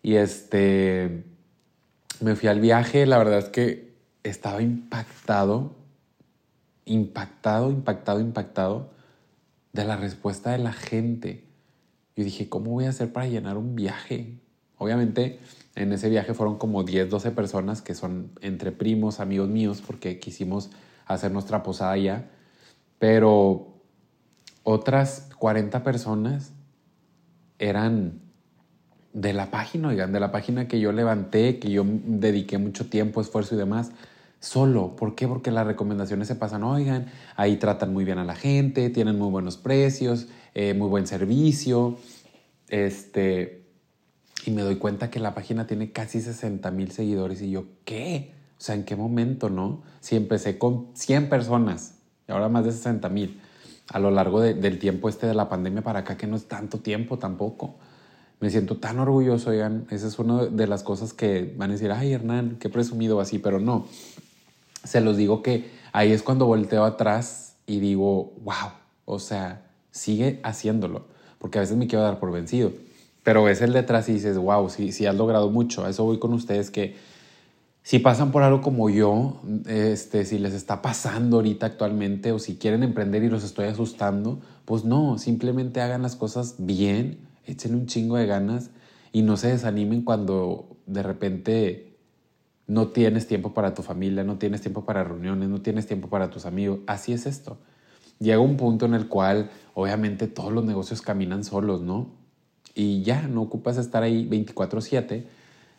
Y 0.02 0.16
este, 0.16 1.24
me 2.20 2.36
fui 2.36 2.50
al 2.50 2.60
viaje, 2.60 3.06
la 3.06 3.18
verdad 3.18 3.40
es 3.40 3.48
que 3.48 3.94
estaba 4.24 4.62
impactado, 4.62 5.74
impactado, 6.84 7.72
impactado, 7.72 8.20
impactado 8.20 8.90
de 9.72 9.86
la 9.86 9.96
respuesta 9.96 10.52
de 10.52 10.58
la 10.58 10.74
gente. 10.74 11.46
Yo 12.18 12.26
dije, 12.26 12.50
¿cómo 12.50 12.72
voy 12.72 12.88
a 12.88 12.90
hacer 12.90 13.14
para 13.14 13.26
llenar 13.28 13.56
un 13.56 13.74
viaje? 13.74 14.38
Obviamente, 14.78 15.40
en 15.76 15.92
ese 15.92 16.10
viaje 16.10 16.34
fueron 16.34 16.58
como 16.58 16.84
10, 16.84 17.10
12 17.10 17.32
personas 17.32 17.82
que 17.82 17.96
son 17.96 18.32
entre 18.42 18.72
primos, 18.72 19.20
amigos 19.20 19.50
míos, 19.50 19.84
porque 19.86 20.20
quisimos 20.20 20.70
hacer 21.06 21.32
nuestra 21.32 21.64
posada 21.64 21.98
ya. 21.98 22.30
Pero 23.00 23.74
otras 24.64 25.30
40 25.40 25.84
personas 25.84 26.54
eran 27.60 28.22
de 29.14 29.34
la 29.34 29.52
página, 29.52 29.90
oigan, 29.90 30.12
de 30.12 30.20
la 30.20 30.32
página 30.32 30.68
que 30.68 30.80
yo 30.80 30.92
levanté, 30.92 31.60
que 31.60 31.70
yo 31.72 31.84
dediqué 31.86 32.58
mucho 32.58 32.90
tiempo, 32.90 33.22
esfuerzo 33.22 33.56
y 33.56 33.58
demás 33.58 33.92
solo. 34.44 34.96
¿Por 34.96 35.16
qué? 35.16 35.28
Porque 35.28 35.52
las 35.52 35.66
recomendaciones 35.66 36.28
se 36.28 36.36
pasan, 36.36 36.64
oigan, 36.64 37.08
ahí 37.38 37.56
tratan 37.56 37.94
muy 37.94 38.04
bien 38.04 38.18
a 38.18 38.26
la 38.26 38.36
gente, 38.36 38.90
tienen 38.90 39.18
muy 39.18 39.30
buenos 39.30 39.56
precios, 39.58 40.28
eh, 40.54 40.74
muy 40.74 40.90
buen 40.90 41.08
servicio. 41.08 41.98
Este, 42.68 43.63
y 44.46 44.52
me 44.52 44.62
doy 44.62 44.78
cuenta 44.78 45.10
que 45.10 45.20
la 45.20 45.34
página 45.34 45.68
tiene 45.68 45.92
casi 45.92 46.22
60 46.22 46.70
mil 46.72 46.92
seguidores 46.92 47.42
y 47.42 47.52
yo, 47.52 47.66
¿qué? 47.86 48.34
O 48.58 48.62
sea, 48.62 48.76
¿en 48.76 48.84
qué 48.84 48.96
momento, 48.96 49.50
no? 49.50 49.84
Si 50.00 50.16
empecé 50.16 50.58
con 50.58 50.88
100 50.94 51.30
personas 51.30 51.96
y 52.28 52.32
ahora 52.32 52.50
más 52.50 52.66
de 52.66 52.72
60 52.72 53.10
mil 53.10 53.40
a 53.90 54.00
lo 54.00 54.12
largo 54.12 54.42
del 54.42 54.80
tiempo 54.80 55.10
este 55.10 55.28
de 55.28 55.34
la 55.34 55.50
pandemia 55.50 55.82
para 55.82 56.00
acá, 56.00 56.18
que 56.18 56.28
no 56.28 56.36
es 56.36 56.48
tanto 56.48 56.80
tiempo 56.80 57.20
tampoco. 57.20 57.76
Me 58.40 58.50
siento 58.50 58.78
tan 58.78 59.00
orgulloso, 59.00 59.50
oigan, 59.50 59.88
esa 59.90 60.08
es 60.08 60.20
una 60.20 60.46
de 60.46 60.68
las 60.68 60.84
cosas 60.84 61.14
que 61.14 61.54
van 61.58 61.70
a 61.70 61.74
decir, 61.74 61.92
ay 61.92 62.14
Hernán, 62.14 62.58
qué 62.60 62.70
presumido 62.70 63.20
así, 63.20 63.40
pero 63.40 63.60
no 63.60 63.88
se 64.84 65.02
los 65.02 65.18
digo 65.18 65.42
que 65.42 65.70
ahí 65.92 66.12
es 66.12 66.24
cuando 66.24 66.46
volteo 66.46 66.84
atrás 66.84 67.56
y 67.66 67.80
digo, 67.80 68.34
wow, 68.44 68.72
o 69.06 69.20
sea, 69.20 69.66
sigue 69.92 70.40
haciéndolo, 70.44 71.06
porque 71.40 71.58
a 71.58 71.62
veces 71.62 71.78
me 71.78 71.88
quiero 71.88 72.04
dar 72.04 72.20
por 72.20 72.32
vencido, 72.32 72.74
pero 73.24 73.44
ves 73.44 73.62
el 73.62 73.74
detrás 73.74 74.10
y 74.10 74.14
dices, 74.14 74.38
wow, 74.38 74.70
sí, 74.70 74.92
sí 74.92 75.06
has 75.06 75.16
logrado 75.16 75.50
mucho, 75.50 75.86
a 75.86 75.90
eso 75.90 76.04
voy 76.04 76.20
con 76.20 76.34
ustedes 76.34 76.70
que 76.70 76.96
si 77.84 78.00
pasan 78.00 78.32
por 78.32 78.44
algo 78.44 78.62
como 78.62 78.90
yo, 78.90 79.42
este, 79.68 80.24
si 80.24 80.40
les 80.40 80.54
está 80.54 80.82
pasando 80.82 81.38
ahorita 81.38 81.66
actualmente 81.66 82.32
o 82.32 82.40
si 82.40 82.56
quieren 82.56 82.82
emprender 82.82 83.24
y 83.24 83.30
los 83.30 83.44
estoy 83.44 83.66
asustando, 83.66 84.40
pues 84.64 84.86
no, 84.86 85.18
simplemente 85.18 85.82
hagan 85.82 86.02
las 86.02 86.16
cosas 86.16 86.56
bien, 86.60 87.20
échenle 87.46 87.78
un 87.78 87.88
chingo 87.88 88.16
de 88.16 88.26
ganas 88.26 88.70
y 89.12 89.22
no 89.22 89.36
se 89.36 89.50
desanimen 89.50 90.04
cuando 90.04 90.78
de 90.86 91.04
repente 91.04 91.98
no 92.68 92.88
tienes 92.88 93.28
tiempo 93.28 93.54
para 93.54 93.74
tu 93.74 93.82
familia, 93.84 94.24
no 94.24 94.38
tienes 94.38 94.62
tiempo 94.62 94.86
para 94.86 95.04
reuniones, 95.04 95.50
no 95.50 95.62
tienes 95.62 95.86
tiempo 95.86 96.08
para 96.08 96.30
tus 96.30 96.46
amigos. 96.46 96.80
Así 96.88 97.12
es 97.12 97.26
esto. 97.26 97.58
Llega 98.20 98.40
un 98.40 98.56
punto 98.56 98.86
en 98.86 98.94
el 98.94 99.10
cual 99.10 99.52
obviamente 99.74 100.28
todos 100.28 100.54
los 100.54 100.64
negocios 100.64 101.02
caminan 101.02 101.44
solos, 101.44 101.82
¿no? 101.82 102.23
Y 102.76 103.04
ya, 103.04 103.28
no 103.28 103.42
ocupas 103.42 103.78
estar 103.78 104.04
ahí 104.04 104.26
24/7 104.26 105.28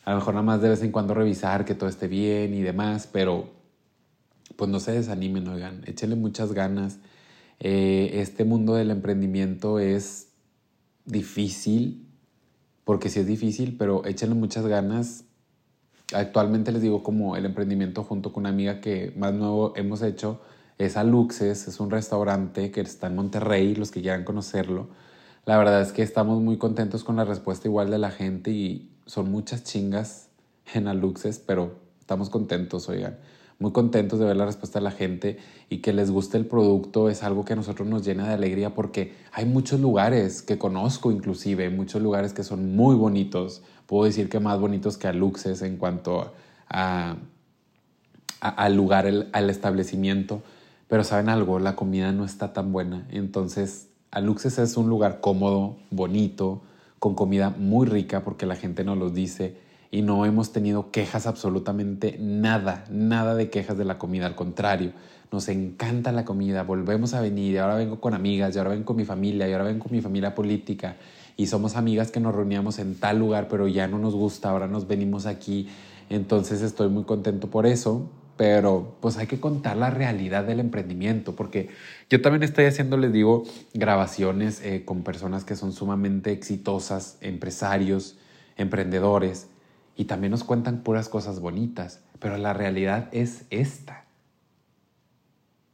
a 0.05 0.11
lo 0.11 0.17
mejor 0.17 0.35
nada 0.35 0.45
más 0.45 0.61
de 0.61 0.69
vez 0.69 0.83
en 0.83 0.93
cuando 0.93 1.15
revisar 1.15 1.65
que 1.65 1.75
todo 1.75 1.89
esté 1.89 2.09
bien 2.09 2.55
y 2.55 2.63
demás, 2.63 3.09
pero 3.11 3.49
pues 4.57 4.71
no 4.71 4.79
se 4.79 4.93
desanimen, 4.93 5.49
oigan, 5.49 5.83
échenle 5.87 6.15
muchas 6.15 6.53
ganas. 6.53 6.99
Eh, 7.59 8.11
este 8.15 8.45
mundo 8.45 8.75
del 8.75 8.91
emprendimiento 8.91 9.79
es 9.79 10.29
difícil, 11.07 12.07
porque 12.85 13.09
sí 13.09 13.21
es 13.21 13.27
difícil, 13.27 13.77
pero 13.79 14.05
échenle 14.05 14.35
muchas 14.35 14.67
ganas. 14.67 15.25
Actualmente 16.13 16.71
les 16.71 16.83
digo 16.83 17.03
como 17.03 17.37
el 17.37 17.47
emprendimiento 17.47 18.05
junto 18.05 18.33
con 18.33 18.43
una 18.43 18.51
amiga 18.51 18.83
que 18.83 19.15
más 19.17 19.33
nuevo 19.33 19.73
hemos 19.75 20.03
hecho 20.03 20.43
es 20.77 20.99
Aluxes, 20.99 21.67
es 21.67 21.81
un 21.81 21.91
restaurante 21.91 22.71
que 22.71 22.83
está 22.83 23.07
en 23.07 23.17
Monterrey, 23.17 23.75
los 23.75 23.91
que 23.91 24.03
quieran 24.03 24.25
conocerlo. 24.25 24.89
La 25.47 25.59
verdad 25.59 25.83
es 25.83 25.93
que 25.93 26.03
estamos 26.03 26.41
muy 26.41 26.57
contentos 26.57 27.05
con 27.05 27.17
la 27.17 27.25
respuesta 27.25 27.69
igual 27.69 27.91
de 27.91 27.99
la 27.99 28.11
gente 28.11 28.51
y, 28.51 28.91
son 29.07 29.31
muchas 29.31 29.65
chingas 29.65 30.29
en 30.73 30.89
Aluxes, 30.89 31.39
pero 31.39 31.75
estamos 32.01 32.31
contentos, 32.31 32.89
oigan. 32.89 33.19
Muy 33.59 33.71
contentos 33.71 34.19
de 34.19 34.25
ver 34.25 34.37
la 34.37 34.47
respuesta 34.47 34.81
de 34.81 34.85
la 34.85 34.91
gente 34.91 35.39
y 35.69 35.79
que 35.79 35.93
les 35.93 36.11
guste 36.11 36.37
el 36.37 36.47
producto 36.47 37.09
es 37.09 37.23
algo 37.23 37.45
que 37.45 37.53
a 37.53 37.57
nosotros 37.57 37.87
nos 37.87 38.05
llena 38.05 38.27
de 38.27 38.35
alegría 38.35 38.75
porque 38.75 39.15
hay 39.33 39.45
muchos 39.45 39.79
lugares 39.79 40.43
que 40.43 40.59
conozco 40.59 41.13
inclusive, 41.13 41.71
muchos 41.71 42.03
lugares 42.03 42.33
que 42.33 42.43
son 42.43 42.75
muy 42.75 42.97
bonitos. 42.97 43.63
Puedo 43.87 44.05
decir 44.05 44.29
que 44.29 44.41
más 44.41 44.59
bonitos 44.59 44.97
que 44.97 45.07
Aluxes 45.07 45.63
en 45.63 45.77
cuanto 45.77 46.33
a, 46.69 47.17
al 48.41 48.75
lugar, 48.75 49.07
al 49.33 49.51
establecimiento. 49.51 50.43
Pero 50.89 51.05
saben 51.05 51.29
algo, 51.29 51.61
la 51.61 51.77
comida 51.77 52.11
no 52.13 52.25
está 52.25 52.53
tan 52.53 52.73
buena. 52.73 53.07
Entonces, 53.11 53.89
Aluxes 54.15 54.59
es 54.61 54.77
un 54.77 54.89
lugar 54.89 55.21
cómodo, 55.21 55.75
bonito, 55.91 56.63
con 57.01 57.17
comida 57.17 57.51
muy 57.51 57.85
rica 57.85 58.23
porque 58.23 58.47
la 58.47 58.55
gente 58.55 58.85
nos 58.85 58.97
lo 58.97 59.11
dice 59.11 59.57
y 59.91 60.03
no 60.03 60.25
hemos 60.25 60.53
tenido 60.53 60.93
quejas 60.93 61.27
absolutamente 61.27 62.17
nada, 62.21 62.85
nada 62.91 63.35
de 63.35 63.51
quejas 63.51 63.77
de 63.77 63.85
la 63.85 63.99
comida, 63.99 64.27
al 64.27 64.37
contrario, 64.37 64.93
nos 65.33 65.49
encanta 65.49 66.13
la 66.13 66.25
comida, 66.25 66.63
volvemos 66.63 67.13
a 67.15 67.21
venir 67.21 67.55
y 67.55 67.57
ahora 67.57 67.75
vengo 67.75 68.01
con 68.01 68.15
amigas 68.15 68.55
y 68.55 68.59
ahora 68.59 68.71
vengo 68.71 68.85
con 68.85 68.97
mi 68.97 69.05
familia 69.05 69.49
y 69.49 69.53
ahora 69.53 69.65
vengo 69.65 69.83
con 69.83 69.93
mi 69.93 70.01
familia 70.01 70.33
política 70.33 70.95
y 71.37 71.49
somos 71.49 71.75
amigas 71.75 72.13
que 72.13 72.21
nos 72.21 72.37
reuníamos 72.37 72.79
en 72.79 72.95
tal 72.95 73.19
lugar 73.19 73.49
pero 73.49 73.67
ya 73.67 73.89
no 73.89 73.99
nos 73.99 74.15
gusta, 74.15 74.51
ahora 74.51 74.69
nos 74.69 74.87
venimos 74.87 75.27
aquí, 75.27 75.67
entonces 76.09 76.63
estoy 76.63 76.89
muy 76.89 77.03
contento 77.03 77.51
por 77.51 77.67
eso 77.67 78.09
pero 78.37 78.97
pues 79.01 79.17
hay 79.17 79.27
que 79.27 79.41
contar 79.41 79.77
la 79.77 79.91
realidad 79.91 80.45
del 80.45 80.61
emprendimiento, 80.61 81.37
porque 81.37 81.69
yo 82.11 82.21
también 82.21 82.43
estoy 82.43 82.65
haciendo, 82.65 82.97
les 82.97 83.13
digo, 83.13 83.45
grabaciones 83.73 84.61
eh, 84.63 84.85
con 84.85 85.03
personas 85.03 85.45
que 85.45 85.57
son 85.57 85.73
sumamente 85.73 86.33
exitosas, 86.33 87.19
empresarios, 87.21 88.17
emprendedores, 88.57 89.49
y 89.97 90.05
también 90.07 90.33
nos 90.33 90.45
cuentan 90.45 90.83
puras 90.83 91.09
cosas 91.09 91.41
bonitas, 91.41 92.01
pero 92.19 92.37
la 92.37 92.53
realidad 92.53 93.09
es 93.13 93.45
esta. 93.51 94.05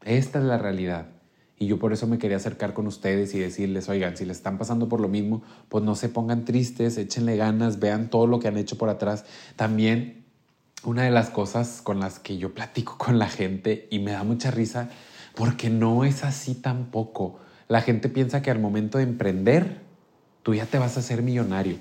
Esta 0.05 0.39
es 0.39 0.45
la 0.45 0.59
realidad. 0.59 1.09
Y 1.59 1.67
yo 1.67 1.79
por 1.79 1.93
eso 1.93 2.07
me 2.07 2.19
quería 2.19 2.39
acercar 2.39 2.73
con 2.73 2.87
ustedes 2.87 3.35
y 3.35 3.39
decirles, 3.39 3.89
oigan, 3.91 4.17
si 4.17 4.25
les 4.25 4.39
están 4.39 4.57
pasando 4.57 4.89
por 4.89 5.01
lo 5.01 5.09
mismo, 5.09 5.43
pues 5.69 5.85
no 5.85 5.95
se 5.95 6.09
pongan 6.09 6.47
tristes, 6.47 6.97
échenle 6.97 7.37
ganas, 7.37 7.79
vean 7.79 8.09
todo 8.09 8.27
lo 8.27 8.41
que 8.41 8.49
han 8.49 8.57
hecho 8.57 8.79
por 8.79 8.89
atrás. 8.89 9.27
También 9.57 10.20
una 10.85 11.03
de 11.03 11.11
las 11.11 11.31
cosas 11.31 11.83
con 11.83 12.01
las 12.01 12.19
que 12.19 12.39
yo 12.39 12.55
platico 12.55 12.97
con 12.99 13.19
la 13.19 13.29
gente 13.29 13.87
y 13.91 13.99
me 13.99 14.13
da 14.13 14.25
mucha 14.25 14.51
risa 14.51 14.89
porque 15.35 15.71
no 15.71 16.05
es 16.05 16.25
así 16.25 16.55
tampoco. 16.55 17.39
La 17.69 17.83
gente 17.83 18.09
piensa 18.09 18.43
que 18.43 18.51
al 18.51 18.59
momento 18.59 18.99
de 18.99 19.05
emprender 19.05 19.83
tú 20.43 20.55
ya 20.55 20.67
te 20.67 20.79
vas 20.79 20.97
a 20.97 21.01
hacer 21.01 21.23
millonario 21.23 21.77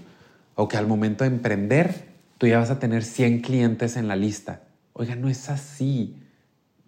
o 0.55 0.67
que 0.67 0.77
al 0.77 0.87
momento 0.87 1.23
de 1.23 1.29
emprender 1.29 2.09
tú 2.37 2.47
ya 2.47 2.59
vas 2.59 2.69
a 2.69 2.79
tener 2.79 3.03
100 3.03 3.41
clientes 3.41 3.95
en 3.95 4.07
la 4.07 4.15
lista. 4.15 4.63
Oiga, 4.93 5.15
no 5.15 5.29
es 5.29 5.49
así. 5.49 6.21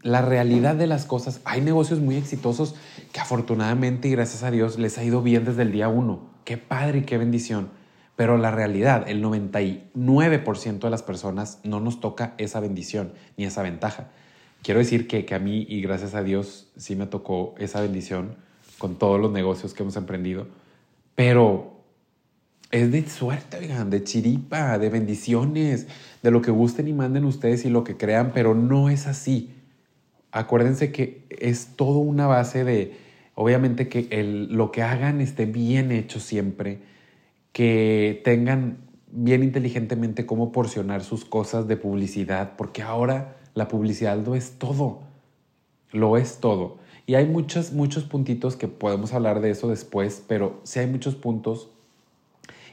La 0.01 0.21
realidad 0.21 0.75
de 0.75 0.87
las 0.87 1.05
cosas, 1.05 1.41
hay 1.45 1.61
negocios 1.61 1.99
muy 1.99 2.15
exitosos 2.15 2.75
que 3.11 3.19
afortunadamente 3.19 4.07
y 4.07 4.11
gracias 4.11 4.43
a 4.43 4.51
Dios 4.51 4.79
les 4.79 4.97
ha 4.97 5.03
ido 5.03 5.21
bien 5.21 5.45
desde 5.45 5.61
el 5.61 5.71
día 5.71 5.87
uno. 5.87 6.31
Qué 6.43 6.57
padre 6.57 6.99
y 6.99 7.03
qué 7.03 7.17
bendición. 7.17 7.69
Pero 8.15 8.37
la 8.37 8.51
realidad, 8.51 9.05
el 9.07 9.23
99% 9.23 10.79
de 10.79 10.89
las 10.89 11.03
personas 11.03 11.59
no 11.63 11.79
nos 11.79 11.99
toca 11.99 12.33
esa 12.37 12.59
bendición 12.59 13.13
ni 13.37 13.45
esa 13.45 13.63
ventaja. 13.63 14.09
Quiero 14.63 14.79
decir 14.79 15.07
que, 15.07 15.25
que 15.25 15.33
a 15.33 15.39
mí, 15.39 15.65
y 15.67 15.81
gracias 15.81 16.13
a 16.13 16.21
Dios, 16.21 16.67
sí 16.77 16.95
me 16.95 17.07
tocó 17.07 17.55
esa 17.57 17.81
bendición 17.81 18.35
con 18.77 18.95
todos 18.95 19.19
los 19.19 19.31
negocios 19.31 19.73
que 19.73 19.83
hemos 19.83 19.95
emprendido, 19.95 20.47
pero 21.15 21.81
es 22.71 22.91
de 22.91 23.07
suerte, 23.07 23.57
oigan, 23.57 23.89
de 23.89 24.03
chiripa, 24.03 24.79
de 24.79 24.89
bendiciones, 24.89 25.87
de 26.23 26.31
lo 26.31 26.41
que 26.41 26.51
gusten 26.51 26.87
y 26.87 26.93
manden 26.93 27.25
ustedes 27.25 27.65
y 27.65 27.69
lo 27.69 27.83
que 27.83 27.97
crean, 27.97 28.31
pero 28.33 28.55
no 28.55 28.89
es 28.89 29.07
así. 29.07 29.51
Acuérdense 30.31 30.91
que 30.91 31.25
es 31.29 31.75
todo 31.75 31.99
una 31.99 32.27
base 32.27 32.63
de, 32.63 32.95
obviamente, 33.35 33.89
que 33.89 34.07
el, 34.11 34.53
lo 34.53 34.71
que 34.71 34.83
hagan 34.83 35.19
esté 35.19 35.45
bien 35.45 35.91
hecho 35.91 36.19
siempre, 36.19 36.79
que 37.51 38.21
tengan 38.23 38.77
bien 39.11 39.43
inteligentemente 39.43 40.25
cómo 40.25 40.51
porcionar 40.51 41.03
sus 41.03 41.25
cosas 41.25 41.67
de 41.67 41.77
publicidad, 41.77 42.55
porque 42.57 42.81
ahora 42.81 43.37
la 43.53 43.67
publicidad 43.67 44.17
lo 44.17 44.35
es 44.35 44.57
todo, 44.57 45.01
lo 45.91 46.17
es 46.17 46.39
todo. 46.39 46.77
Y 47.05 47.15
hay 47.15 47.25
muchos, 47.25 47.73
muchos 47.73 48.05
puntitos 48.05 48.55
que 48.55 48.67
podemos 48.67 49.13
hablar 49.13 49.41
de 49.41 49.49
eso 49.49 49.67
después, 49.67 50.23
pero 50.27 50.61
sí 50.63 50.79
hay 50.79 50.87
muchos 50.87 51.15
puntos 51.15 51.69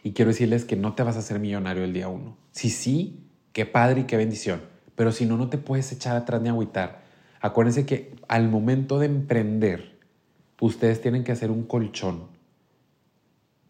y 0.04 0.12
quiero 0.12 0.30
decirles 0.30 0.64
que 0.64 0.76
no 0.76 0.94
te 0.94 1.02
vas 1.02 1.16
a 1.16 1.20
hacer 1.20 1.40
millonario 1.40 1.82
el 1.82 1.92
día 1.92 2.08
uno. 2.08 2.36
Si 2.52 2.70
sí, 2.70 3.20
qué 3.52 3.66
padre 3.66 4.02
y 4.02 4.04
qué 4.04 4.16
bendición, 4.16 4.60
pero 4.94 5.10
si 5.10 5.26
no, 5.26 5.36
no 5.36 5.48
te 5.48 5.58
puedes 5.58 5.90
echar 5.90 6.16
atrás 6.16 6.40
ni 6.40 6.48
agüitar. 6.48 7.02
Acuérdense 7.40 7.84
que 7.84 8.14
al 8.28 8.48
momento 8.48 8.98
de 8.98 9.06
emprender, 9.06 9.98
ustedes 10.60 11.00
tienen 11.00 11.24
que 11.24 11.32
hacer 11.32 11.50
un 11.50 11.64
colchón 11.64 12.37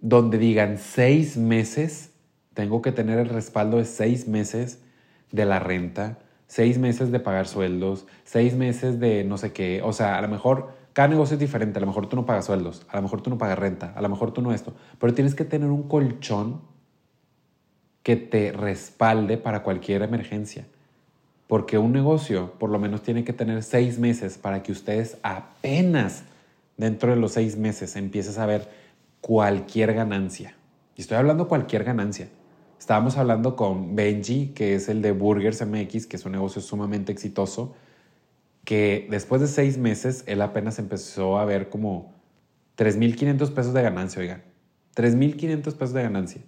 donde 0.00 0.38
digan 0.38 0.78
seis 0.78 1.36
meses, 1.36 2.10
tengo 2.54 2.82
que 2.82 2.92
tener 2.92 3.18
el 3.18 3.28
respaldo 3.28 3.78
de 3.78 3.84
seis 3.84 4.28
meses 4.28 4.80
de 5.32 5.44
la 5.44 5.58
renta, 5.58 6.18
seis 6.46 6.78
meses 6.78 7.10
de 7.10 7.20
pagar 7.20 7.46
sueldos, 7.46 8.06
seis 8.24 8.54
meses 8.54 8.98
de 9.00 9.24
no 9.24 9.38
sé 9.38 9.52
qué. 9.52 9.82
O 9.82 9.92
sea, 9.92 10.18
a 10.18 10.22
lo 10.22 10.28
mejor 10.28 10.72
cada 10.92 11.08
negocio 11.08 11.34
es 11.34 11.40
diferente. 11.40 11.78
A 11.78 11.80
lo 11.80 11.86
mejor 11.86 12.08
tú 12.08 12.16
no 12.16 12.26
pagas 12.26 12.46
sueldos, 12.46 12.84
a 12.88 12.96
lo 12.96 13.02
mejor 13.02 13.20
tú 13.20 13.30
no 13.30 13.38
pagas 13.38 13.58
renta, 13.58 13.92
a 13.94 14.02
lo 14.02 14.08
mejor 14.08 14.32
tú 14.32 14.42
no 14.42 14.52
esto. 14.52 14.74
Pero 14.98 15.14
tienes 15.14 15.34
que 15.36 15.44
tener 15.44 15.70
un 15.70 15.84
colchón 15.84 16.60
que 18.02 18.16
te 18.16 18.52
respalde 18.52 19.36
para 19.36 19.62
cualquier 19.62 20.02
emergencia. 20.02 20.66
Porque 21.46 21.78
un 21.78 21.92
negocio 21.92 22.52
por 22.58 22.70
lo 22.70 22.78
menos 22.78 23.02
tiene 23.02 23.22
que 23.22 23.32
tener 23.32 23.62
seis 23.62 23.98
meses 23.98 24.38
para 24.38 24.62
que 24.62 24.72
ustedes 24.72 25.18
apenas 25.22 26.24
dentro 26.76 27.10
de 27.10 27.16
los 27.16 27.32
seis 27.32 27.56
meses 27.56 27.94
empieces 27.94 28.38
a 28.38 28.46
ver 28.46 28.68
cualquier 29.20 29.94
ganancia. 29.94 30.54
Y 30.96 31.02
estoy 31.02 31.16
hablando 31.16 31.48
cualquier 31.48 31.84
ganancia. 31.84 32.28
Estábamos 32.78 33.16
hablando 33.16 33.56
con 33.56 33.96
Benji, 33.96 34.48
que 34.48 34.74
es 34.74 34.88
el 34.88 35.02
de 35.02 35.12
Burgers 35.12 35.64
MX, 35.66 36.06
que 36.06 36.16
es 36.16 36.24
un 36.24 36.32
negocio 36.32 36.62
sumamente 36.62 37.12
exitoso, 37.12 37.74
que 38.64 39.06
después 39.10 39.40
de 39.40 39.48
seis 39.48 39.78
meses 39.78 40.24
él 40.26 40.42
apenas 40.42 40.78
empezó 40.78 41.38
a 41.38 41.44
ver 41.44 41.68
como 41.68 42.14
3.500 42.76 43.52
pesos 43.52 43.74
de 43.74 43.82
ganancia, 43.82 44.20
oigan. 44.20 44.42
3.500 44.94 45.62
pesos 45.74 45.92
de 45.92 46.02
ganancia. 46.02 46.42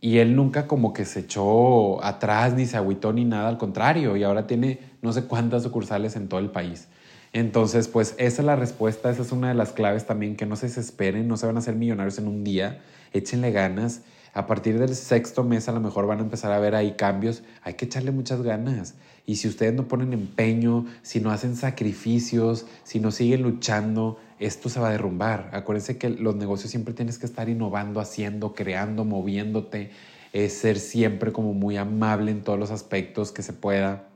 Y 0.00 0.18
él 0.18 0.34
nunca 0.34 0.66
como 0.66 0.92
que 0.92 1.04
se 1.04 1.20
echó 1.20 2.02
atrás, 2.04 2.54
ni 2.54 2.66
se 2.66 2.76
agüitó, 2.76 3.12
ni 3.12 3.24
nada, 3.24 3.48
al 3.48 3.58
contrario. 3.58 4.16
Y 4.16 4.24
ahora 4.24 4.46
tiene 4.48 4.80
no 5.00 5.12
sé 5.12 5.24
cuántas 5.24 5.62
sucursales 5.62 6.16
en 6.16 6.28
todo 6.28 6.40
el 6.40 6.50
país. 6.50 6.88
Entonces, 7.32 7.88
pues 7.88 8.14
esa 8.18 8.42
es 8.42 8.46
la 8.46 8.56
respuesta, 8.56 9.10
esa 9.10 9.22
es 9.22 9.32
una 9.32 9.48
de 9.48 9.54
las 9.54 9.72
claves 9.72 10.06
también, 10.06 10.36
que 10.36 10.44
no 10.46 10.56
se 10.56 10.66
desesperen, 10.66 11.28
no 11.28 11.36
se 11.38 11.46
van 11.46 11.56
a 11.56 11.60
hacer 11.60 11.76
millonarios 11.76 12.18
en 12.18 12.28
un 12.28 12.44
día, 12.44 12.82
échenle 13.12 13.52
ganas, 13.52 14.02
A 14.34 14.46
partir 14.46 14.78
del 14.78 14.94
sexto 14.94 15.44
mes 15.44 15.68
a 15.68 15.72
lo 15.72 15.80
mejor 15.80 16.06
van 16.06 16.18
a 16.20 16.22
empezar 16.22 16.52
a 16.52 16.58
ver 16.58 16.74
ahí 16.74 16.92
cambios. 16.96 17.42
Hay 17.62 17.74
que 17.74 17.84
echarle 17.84 18.12
muchas 18.12 18.42
ganas. 18.42 18.94
Y 19.26 19.36
si 19.36 19.46
ustedes 19.46 19.74
no 19.74 19.88
ponen 19.88 20.14
empeño, 20.14 20.86
si 21.02 21.20
no 21.20 21.30
hacen 21.30 21.54
sacrificios, 21.56 22.66
si 22.82 22.98
no 22.98 23.10
siguen 23.10 23.42
luchando, 23.42 24.18
esto 24.38 24.70
se 24.70 24.80
va 24.80 24.88
a 24.88 24.92
derrumbar. 24.92 25.50
Acuérdense 25.52 25.98
que 25.98 26.08
los 26.08 26.34
negocios 26.36 26.70
siempre 26.70 26.94
tienes 26.94 27.18
que 27.18 27.26
estar 27.26 27.48
innovando, 27.50 28.00
haciendo, 28.00 28.54
creando, 28.54 29.04
moviéndote, 29.04 29.90
es 30.32 30.54
ser 30.54 30.78
siempre 30.78 31.30
como 31.32 31.52
muy 31.52 31.76
amable 31.76 32.30
en 32.30 32.42
todos 32.42 32.58
los 32.58 32.70
aspectos 32.70 33.32
que 33.32 33.42
se 33.42 33.52
pueda. 33.52 34.11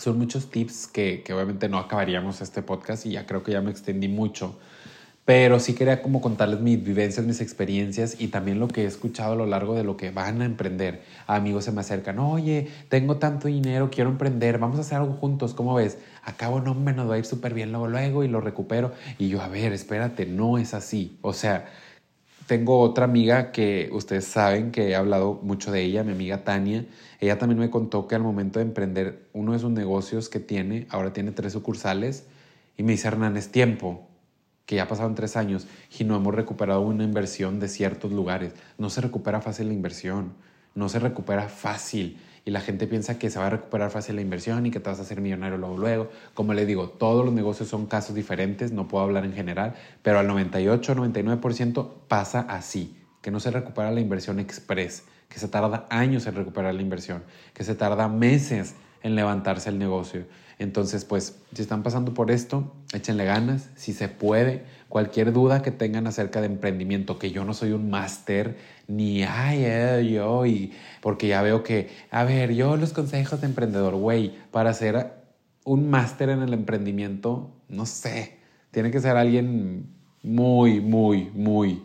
Son 0.00 0.18
muchos 0.18 0.50
tips 0.50 0.86
que, 0.86 1.22
que 1.22 1.34
obviamente 1.34 1.68
no 1.68 1.78
acabaríamos 1.78 2.40
este 2.40 2.62
podcast 2.62 3.06
y 3.06 3.12
ya 3.12 3.26
creo 3.26 3.42
que 3.42 3.52
ya 3.52 3.60
me 3.60 3.70
extendí 3.70 4.08
mucho 4.08 4.58
pero 5.30 5.60
sí 5.60 5.74
quería 5.74 6.02
como 6.02 6.20
contarles 6.20 6.58
mis 6.58 6.82
vivencias, 6.82 7.24
mis 7.24 7.40
experiencias 7.40 8.20
y 8.20 8.26
también 8.28 8.58
lo 8.58 8.66
que 8.66 8.82
he 8.82 8.86
escuchado 8.86 9.34
a 9.34 9.36
lo 9.36 9.46
largo 9.46 9.76
de 9.76 9.84
lo 9.84 9.96
que 9.96 10.10
van 10.10 10.42
a 10.42 10.44
emprender. 10.44 11.04
amigos 11.28 11.66
se 11.66 11.70
me 11.70 11.82
acercan, 11.82 12.18
oye, 12.18 12.68
tengo 12.88 13.18
tanto 13.18 13.46
dinero, 13.46 13.90
quiero 13.92 14.10
emprender, 14.10 14.58
vamos 14.58 14.78
a 14.78 14.80
hacer 14.80 14.98
algo 14.98 15.12
juntos, 15.12 15.54
¿cómo 15.54 15.74
ves? 15.74 15.98
Acabo, 16.24 16.60
no, 16.60 16.74
me 16.74 16.92
nos 16.92 17.08
va 17.08 17.14
a 17.14 17.18
ir 17.18 17.26
súper 17.26 17.54
bien 17.54 17.70
luego, 17.70 17.86
luego 17.86 18.24
y 18.24 18.28
lo 18.28 18.40
recupero. 18.40 18.92
Y 19.18 19.28
yo, 19.28 19.40
a 19.40 19.46
ver, 19.46 19.72
espérate, 19.72 20.26
no 20.26 20.58
es 20.58 20.74
así. 20.74 21.16
O 21.22 21.32
sea, 21.32 21.66
tengo 22.50 22.80
otra 22.80 23.04
amiga 23.04 23.52
que 23.52 23.88
ustedes 23.92 24.24
saben 24.24 24.72
que 24.72 24.88
he 24.88 24.96
hablado 24.96 25.38
mucho 25.40 25.70
de 25.70 25.84
ella, 25.84 26.02
mi 26.02 26.10
amiga 26.10 26.42
Tania. 26.42 26.84
Ella 27.20 27.38
también 27.38 27.60
me 27.60 27.70
contó 27.70 28.08
que 28.08 28.16
al 28.16 28.22
momento 28.22 28.58
de 28.58 28.64
emprender 28.64 29.28
uno 29.32 29.52
de 29.52 29.60
sus 29.60 29.70
negocios 29.70 30.28
que 30.28 30.40
tiene, 30.40 30.88
ahora 30.90 31.12
tiene 31.12 31.30
tres 31.30 31.52
sucursales, 31.52 32.26
y 32.76 32.82
me 32.82 32.90
dice, 32.90 33.06
Hernán, 33.06 33.36
es 33.36 33.52
tiempo 33.52 34.08
que 34.66 34.74
ya 34.74 34.88
pasaron 34.88 35.14
tres 35.14 35.36
años 35.36 35.68
y 35.96 36.02
no 36.02 36.16
hemos 36.16 36.34
recuperado 36.34 36.80
una 36.80 37.04
inversión 37.04 37.60
de 37.60 37.68
ciertos 37.68 38.10
lugares. 38.10 38.52
No 38.78 38.90
se 38.90 39.00
recupera 39.00 39.40
fácil 39.40 39.68
la 39.68 39.74
inversión, 39.74 40.32
no 40.74 40.88
se 40.88 40.98
recupera 40.98 41.48
fácil. 41.48 42.18
Y 42.44 42.50
la 42.50 42.60
gente 42.60 42.86
piensa 42.86 43.18
que 43.18 43.30
se 43.30 43.38
va 43.38 43.46
a 43.46 43.50
recuperar 43.50 43.90
fácil 43.90 44.16
la 44.16 44.22
inversión 44.22 44.64
y 44.66 44.70
que 44.70 44.80
te 44.80 44.88
vas 44.88 44.98
a 44.98 45.02
hacer 45.02 45.20
millonario 45.20 45.58
luego. 45.58 45.76
luego. 45.76 46.10
Como 46.34 46.54
le 46.54 46.66
digo, 46.66 46.88
todos 46.88 47.24
los 47.24 47.34
negocios 47.34 47.68
son 47.68 47.86
casos 47.86 48.14
diferentes, 48.14 48.72
no 48.72 48.88
puedo 48.88 49.04
hablar 49.04 49.24
en 49.24 49.32
general, 49.32 49.74
pero 50.02 50.18
al 50.18 50.26
98 50.26 50.94
99% 50.94 51.90
pasa 52.08 52.40
así, 52.40 52.96
que 53.20 53.30
no 53.30 53.40
se 53.40 53.50
recupera 53.50 53.90
la 53.90 54.00
inversión 54.00 54.40
express, 54.40 55.04
que 55.28 55.38
se 55.38 55.48
tarda 55.48 55.86
años 55.90 56.26
en 56.26 56.34
recuperar 56.34 56.74
la 56.74 56.82
inversión, 56.82 57.22
que 57.54 57.64
se 57.64 57.74
tarda 57.74 58.08
meses 58.08 58.74
en 59.02 59.14
levantarse 59.14 59.68
el 59.68 59.78
negocio. 59.78 60.24
Entonces, 60.60 61.06
pues, 61.06 61.38
si 61.54 61.62
están 61.62 61.82
pasando 61.82 62.12
por 62.12 62.30
esto, 62.30 62.70
échenle 62.92 63.24
ganas, 63.24 63.70
si 63.76 63.94
se 63.94 64.08
puede. 64.08 64.62
Cualquier 64.90 65.32
duda 65.32 65.62
que 65.62 65.70
tengan 65.70 66.06
acerca 66.06 66.42
de 66.42 66.48
emprendimiento, 66.48 67.18
que 67.18 67.30
yo 67.30 67.46
no 67.46 67.54
soy 67.54 67.72
un 67.72 67.88
máster, 67.88 68.58
ni 68.86 69.22
ay, 69.22 69.62
eh, 69.64 70.10
yo, 70.12 70.44
y 70.44 70.72
porque 71.00 71.28
ya 71.28 71.40
veo 71.40 71.62
que, 71.62 71.88
a 72.10 72.24
ver, 72.24 72.52
yo 72.52 72.76
los 72.76 72.92
consejos 72.92 73.40
de 73.40 73.46
emprendedor, 73.46 73.94
güey, 73.94 74.34
para 74.50 74.74
ser 74.74 75.14
un 75.64 75.88
máster 75.88 76.28
en 76.28 76.42
el 76.42 76.52
emprendimiento, 76.52 77.50
no 77.70 77.86
sé, 77.86 78.36
tiene 78.70 78.90
que 78.90 79.00
ser 79.00 79.16
alguien 79.16 79.86
muy, 80.22 80.82
muy, 80.82 81.30
muy, 81.32 81.82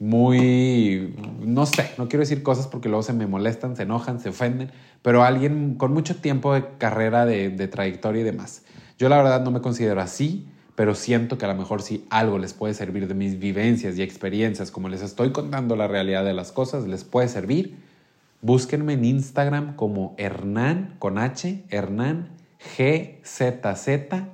muy, 0.00 1.14
no 1.38 1.66
sé, 1.66 1.92
no 1.98 2.08
quiero 2.08 2.22
decir 2.22 2.42
cosas 2.42 2.66
porque 2.66 2.88
luego 2.88 3.04
se 3.04 3.12
me 3.12 3.28
molestan, 3.28 3.76
se 3.76 3.84
enojan, 3.84 4.18
se 4.18 4.30
ofenden, 4.30 4.72
pero 5.06 5.22
alguien 5.22 5.76
con 5.76 5.92
mucho 5.92 6.16
tiempo 6.16 6.52
de 6.52 6.64
carrera, 6.78 7.24
de, 7.24 7.68
trayectoria 7.68 8.22
y 8.22 8.24
demás. 8.24 8.64
Yo 8.98 9.08
la 9.08 9.18
verdad 9.18 9.44
no 9.44 9.52
me 9.52 9.60
considero 9.60 10.00
así, 10.00 10.48
pero 10.74 10.96
siento 10.96 11.38
que 11.38 11.44
a 11.44 11.48
lo 11.48 11.54
mejor 11.54 11.80
si 11.80 12.04
algo 12.10 12.40
les 12.40 12.54
puede 12.54 12.74
servir 12.74 13.06
de 13.06 13.14
mis 13.14 13.38
vivencias 13.38 13.96
y 13.96 14.02
experiencias, 14.02 14.72
como 14.72 14.88
les 14.88 15.02
estoy 15.02 15.30
contando 15.30 15.76
la 15.76 15.86
realidad 15.86 16.24
de 16.24 16.34
las 16.34 16.50
cosas, 16.50 16.88
les 16.88 17.04
puede 17.04 17.28
servir, 17.28 17.76
búsquenme 18.42 18.94
en 18.94 19.04
Instagram 19.04 19.76
como 19.76 20.16
Hernán 20.18 20.96
con 20.98 21.18
H, 21.18 21.62
Hernán 21.68 22.30
GZZR. 22.76 24.26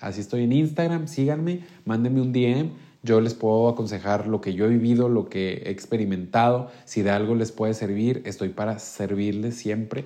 Así 0.00 0.20
estoy 0.22 0.44
en 0.44 0.52
Instagram, 0.52 1.06
síganme, 1.06 1.66
mándenme 1.84 2.22
un 2.22 2.32
DM 2.32 2.70
yo 3.06 3.22
les 3.22 3.32
puedo 3.32 3.68
aconsejar 3.68 4.26
lo 4.26 4.42
que 4.42 4.52
yo 4.52 4.66
he 4.66 4.68
vivido, 4.68 5.08
lo 5.08 5.30
que 5.30 5.62
he 5.64 5.70
experimentado. 5.70 6.70
Si 6.84 7.00
de 7.00 7.10
algo 7.10 7.34
les 7.34 7.52
puede 7.52 7.72
servir, 7.72 8.20
estoy 8.26 8.50
para 8.50 8.78
servirles 8.78 9.56
siempre. 9.56 10.04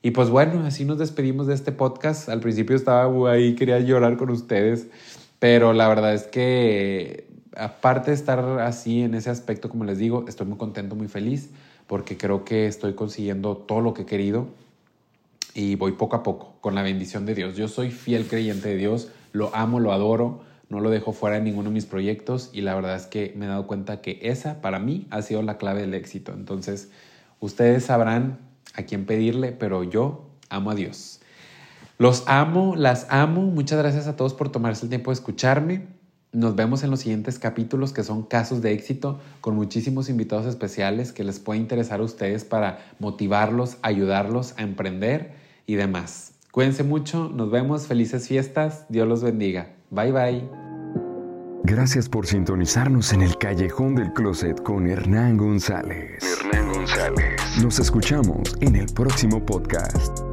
Y 0.00 0.12
pues 0.12 0.30
bueno, 0.30 0.64
así 0.64 0.84
nos 0.84 0.98
despedimos 0.98 1.48
de 1.48 1.54
este 1.54 1.72
podcast. 1.72 2.28
Al 2.28 2.40
principio 2.40 2.76
estaba 2.76 3.30
ahí, 3.30 3.54
quería 3.56 3.80
llorar 3.80 4.16
con 4.16 4.30
ustedes, 4.30 4.86
pero 5.38 5.72
la 5.72 5.88
verdad 5.88 6.14
es 6.14 6.22
que 6.22 7.26
aparte 7.56 8.12
de 8.12 8.14
estar 8.14 8.38
así 8.60 9.02
en 9.02 9.14
ese 9.14 9.28
aspecto, 9.28 9.68
como 9.68 9.84
les 9.84 9.98
digo, 9.98 10.24
estoy 10.28 10.46
muy 10.46 10.56
contento, 10.56 10.94
muy 10.94 11.08
feliz, 11.08 11.50
porque 11.88 12.16
creo 12.16 12.44
que 12.44 12.66
estoy 12.66 12.94
consiguiendo 12.94 13.56
todo 13.56 13.80
lo 13.80 13.92
que 13.92 14.02
he 14.02 14.06
querido 14.06 14.46
y 15.54 15.74
voy 15.74 15.92
poco 15.92 16.14
a 16.14 16.22
poco 16.22 16.54
con 16.60 16.76
la 16.76 16.82
bendición 16.82 17.26
de 17.26 17.34
Dios. 17.34 17.56
Yo 17.56 17.66
soy 17.66 17.90
fiel 17.90 18.26
creyente 18.28 18.68
de 18.68 18.76
Dios, 18.76 19.10
lo 19.32 19.54
amo, 19.54 19.80
lo 19.80 19.92
adoro 19.92 20.47
no 20.68 20.80
lo 20.80 20.90
dejo 20.90 21.12
fuera 21.12 21.36
de 21.36 21.42
ninguno 21.42 21.70
de 21.70 21.74
mis 21.74 21.86
proyectos 21.86 22.50
y 22.52 22.60
la 22.60 22.74
verdad 22.74 22.96
es 22.96 23.06
que 23.06 23.32
me 23.36 23.46
he 23.46 23.48
dado 23.48 23.66
cuenta 23.66 24.00
que 24.00 24.18
esa 24.22 24.60
para 24.60 24.78
mí 24.78 25.06
ha 25.10 25.22
sido 25.22 25.42
la 25.42 25.56
clave 25.56 25.80
del 25.80 25.94
éxito. 25.94 26.32
Entonces, 26.32 26.90
ustedes 27.40 27.84
sabrán 27.84 28.38
a 28.74 28.82
quién 28.82 29.06
pedirle, 29.06 29.52
pero 29.52 29.82
yo 29.82 30.30
amo 30.50 30.70
a 30.70 30.74
Dios. 30.74 31.20
Los 31.96 32.24
amo, 32.26 32.76
las 32.76 33.06
amo. 33.10 33.42
Muchas 33.42 33.78
gracias 33.78 34.06
a 34.06 34.16
todos 34.16 34.34
por 34.34 34.50
tomarse 34.50 34.84
el 34.84 34.90
tiempo 34.90 35.10
de 35.10 35.14
escucharme. 35.14 35.86
Nos 36.30 36.54
vemos 36.54 36.82
en 36.84 36.90
los 36.90 37.00
siguientes 37.00 37.38
capítulos 37.38 37.94
que 37.94 38.04
son 38.04 38.22
casos 38.22 38.60
de 38.60 38.72
éxito 38.72 39.18
con 39.40 39.56
muchísimos 39.56 40.10
invitados 40.10 40.44
especiales 40.44 41.12
que 41.12 41.24
les 41.24 41.40
puede 41.40 41.58
interesar 41.58 42.00
a 42.00 42.04
ustedes 42.04 42.44
para 42.44 42.80
motivarlos, 42.98 43.78
ayudarlos 43.80 44.54
a 44.58 44.62
emprender 44.62 45.32
y 45.66 45.76
demás. 45.76 46.34
Cuídense 46.52 46.84
mucho, 46.84 47.30
nos 47.34 47.50
vemos, 47.50 47.86
felices 47.86 48.28
fiestas, 48.28 48.84
Dios 48.90 49.08
los 49.08 49.22
bendiga. 49.22 49.77
Bye 49.90 50.12
bye. 50.12 50.48
Gracias 51.64 52.08
por 52.08 52.26
sintonizarnos 52.26 53.12
en 53.12 53.22
el 53.22 53.36
Callejón 53.36 53.94
del 53.94 54.12
Closet 54.12 54.62
con 54.62 54.88
Hernán 54.88 55.36
González. 55.36 56.22
Hernán 56.22 56.72
González. 56.72 57.40
Nos 57.62 57.78
escuchamos 57.78 58.56
en 58.60 58.76
el 58.76 58.86
próximo 58.86 59.44
podcast. 59.44 60.27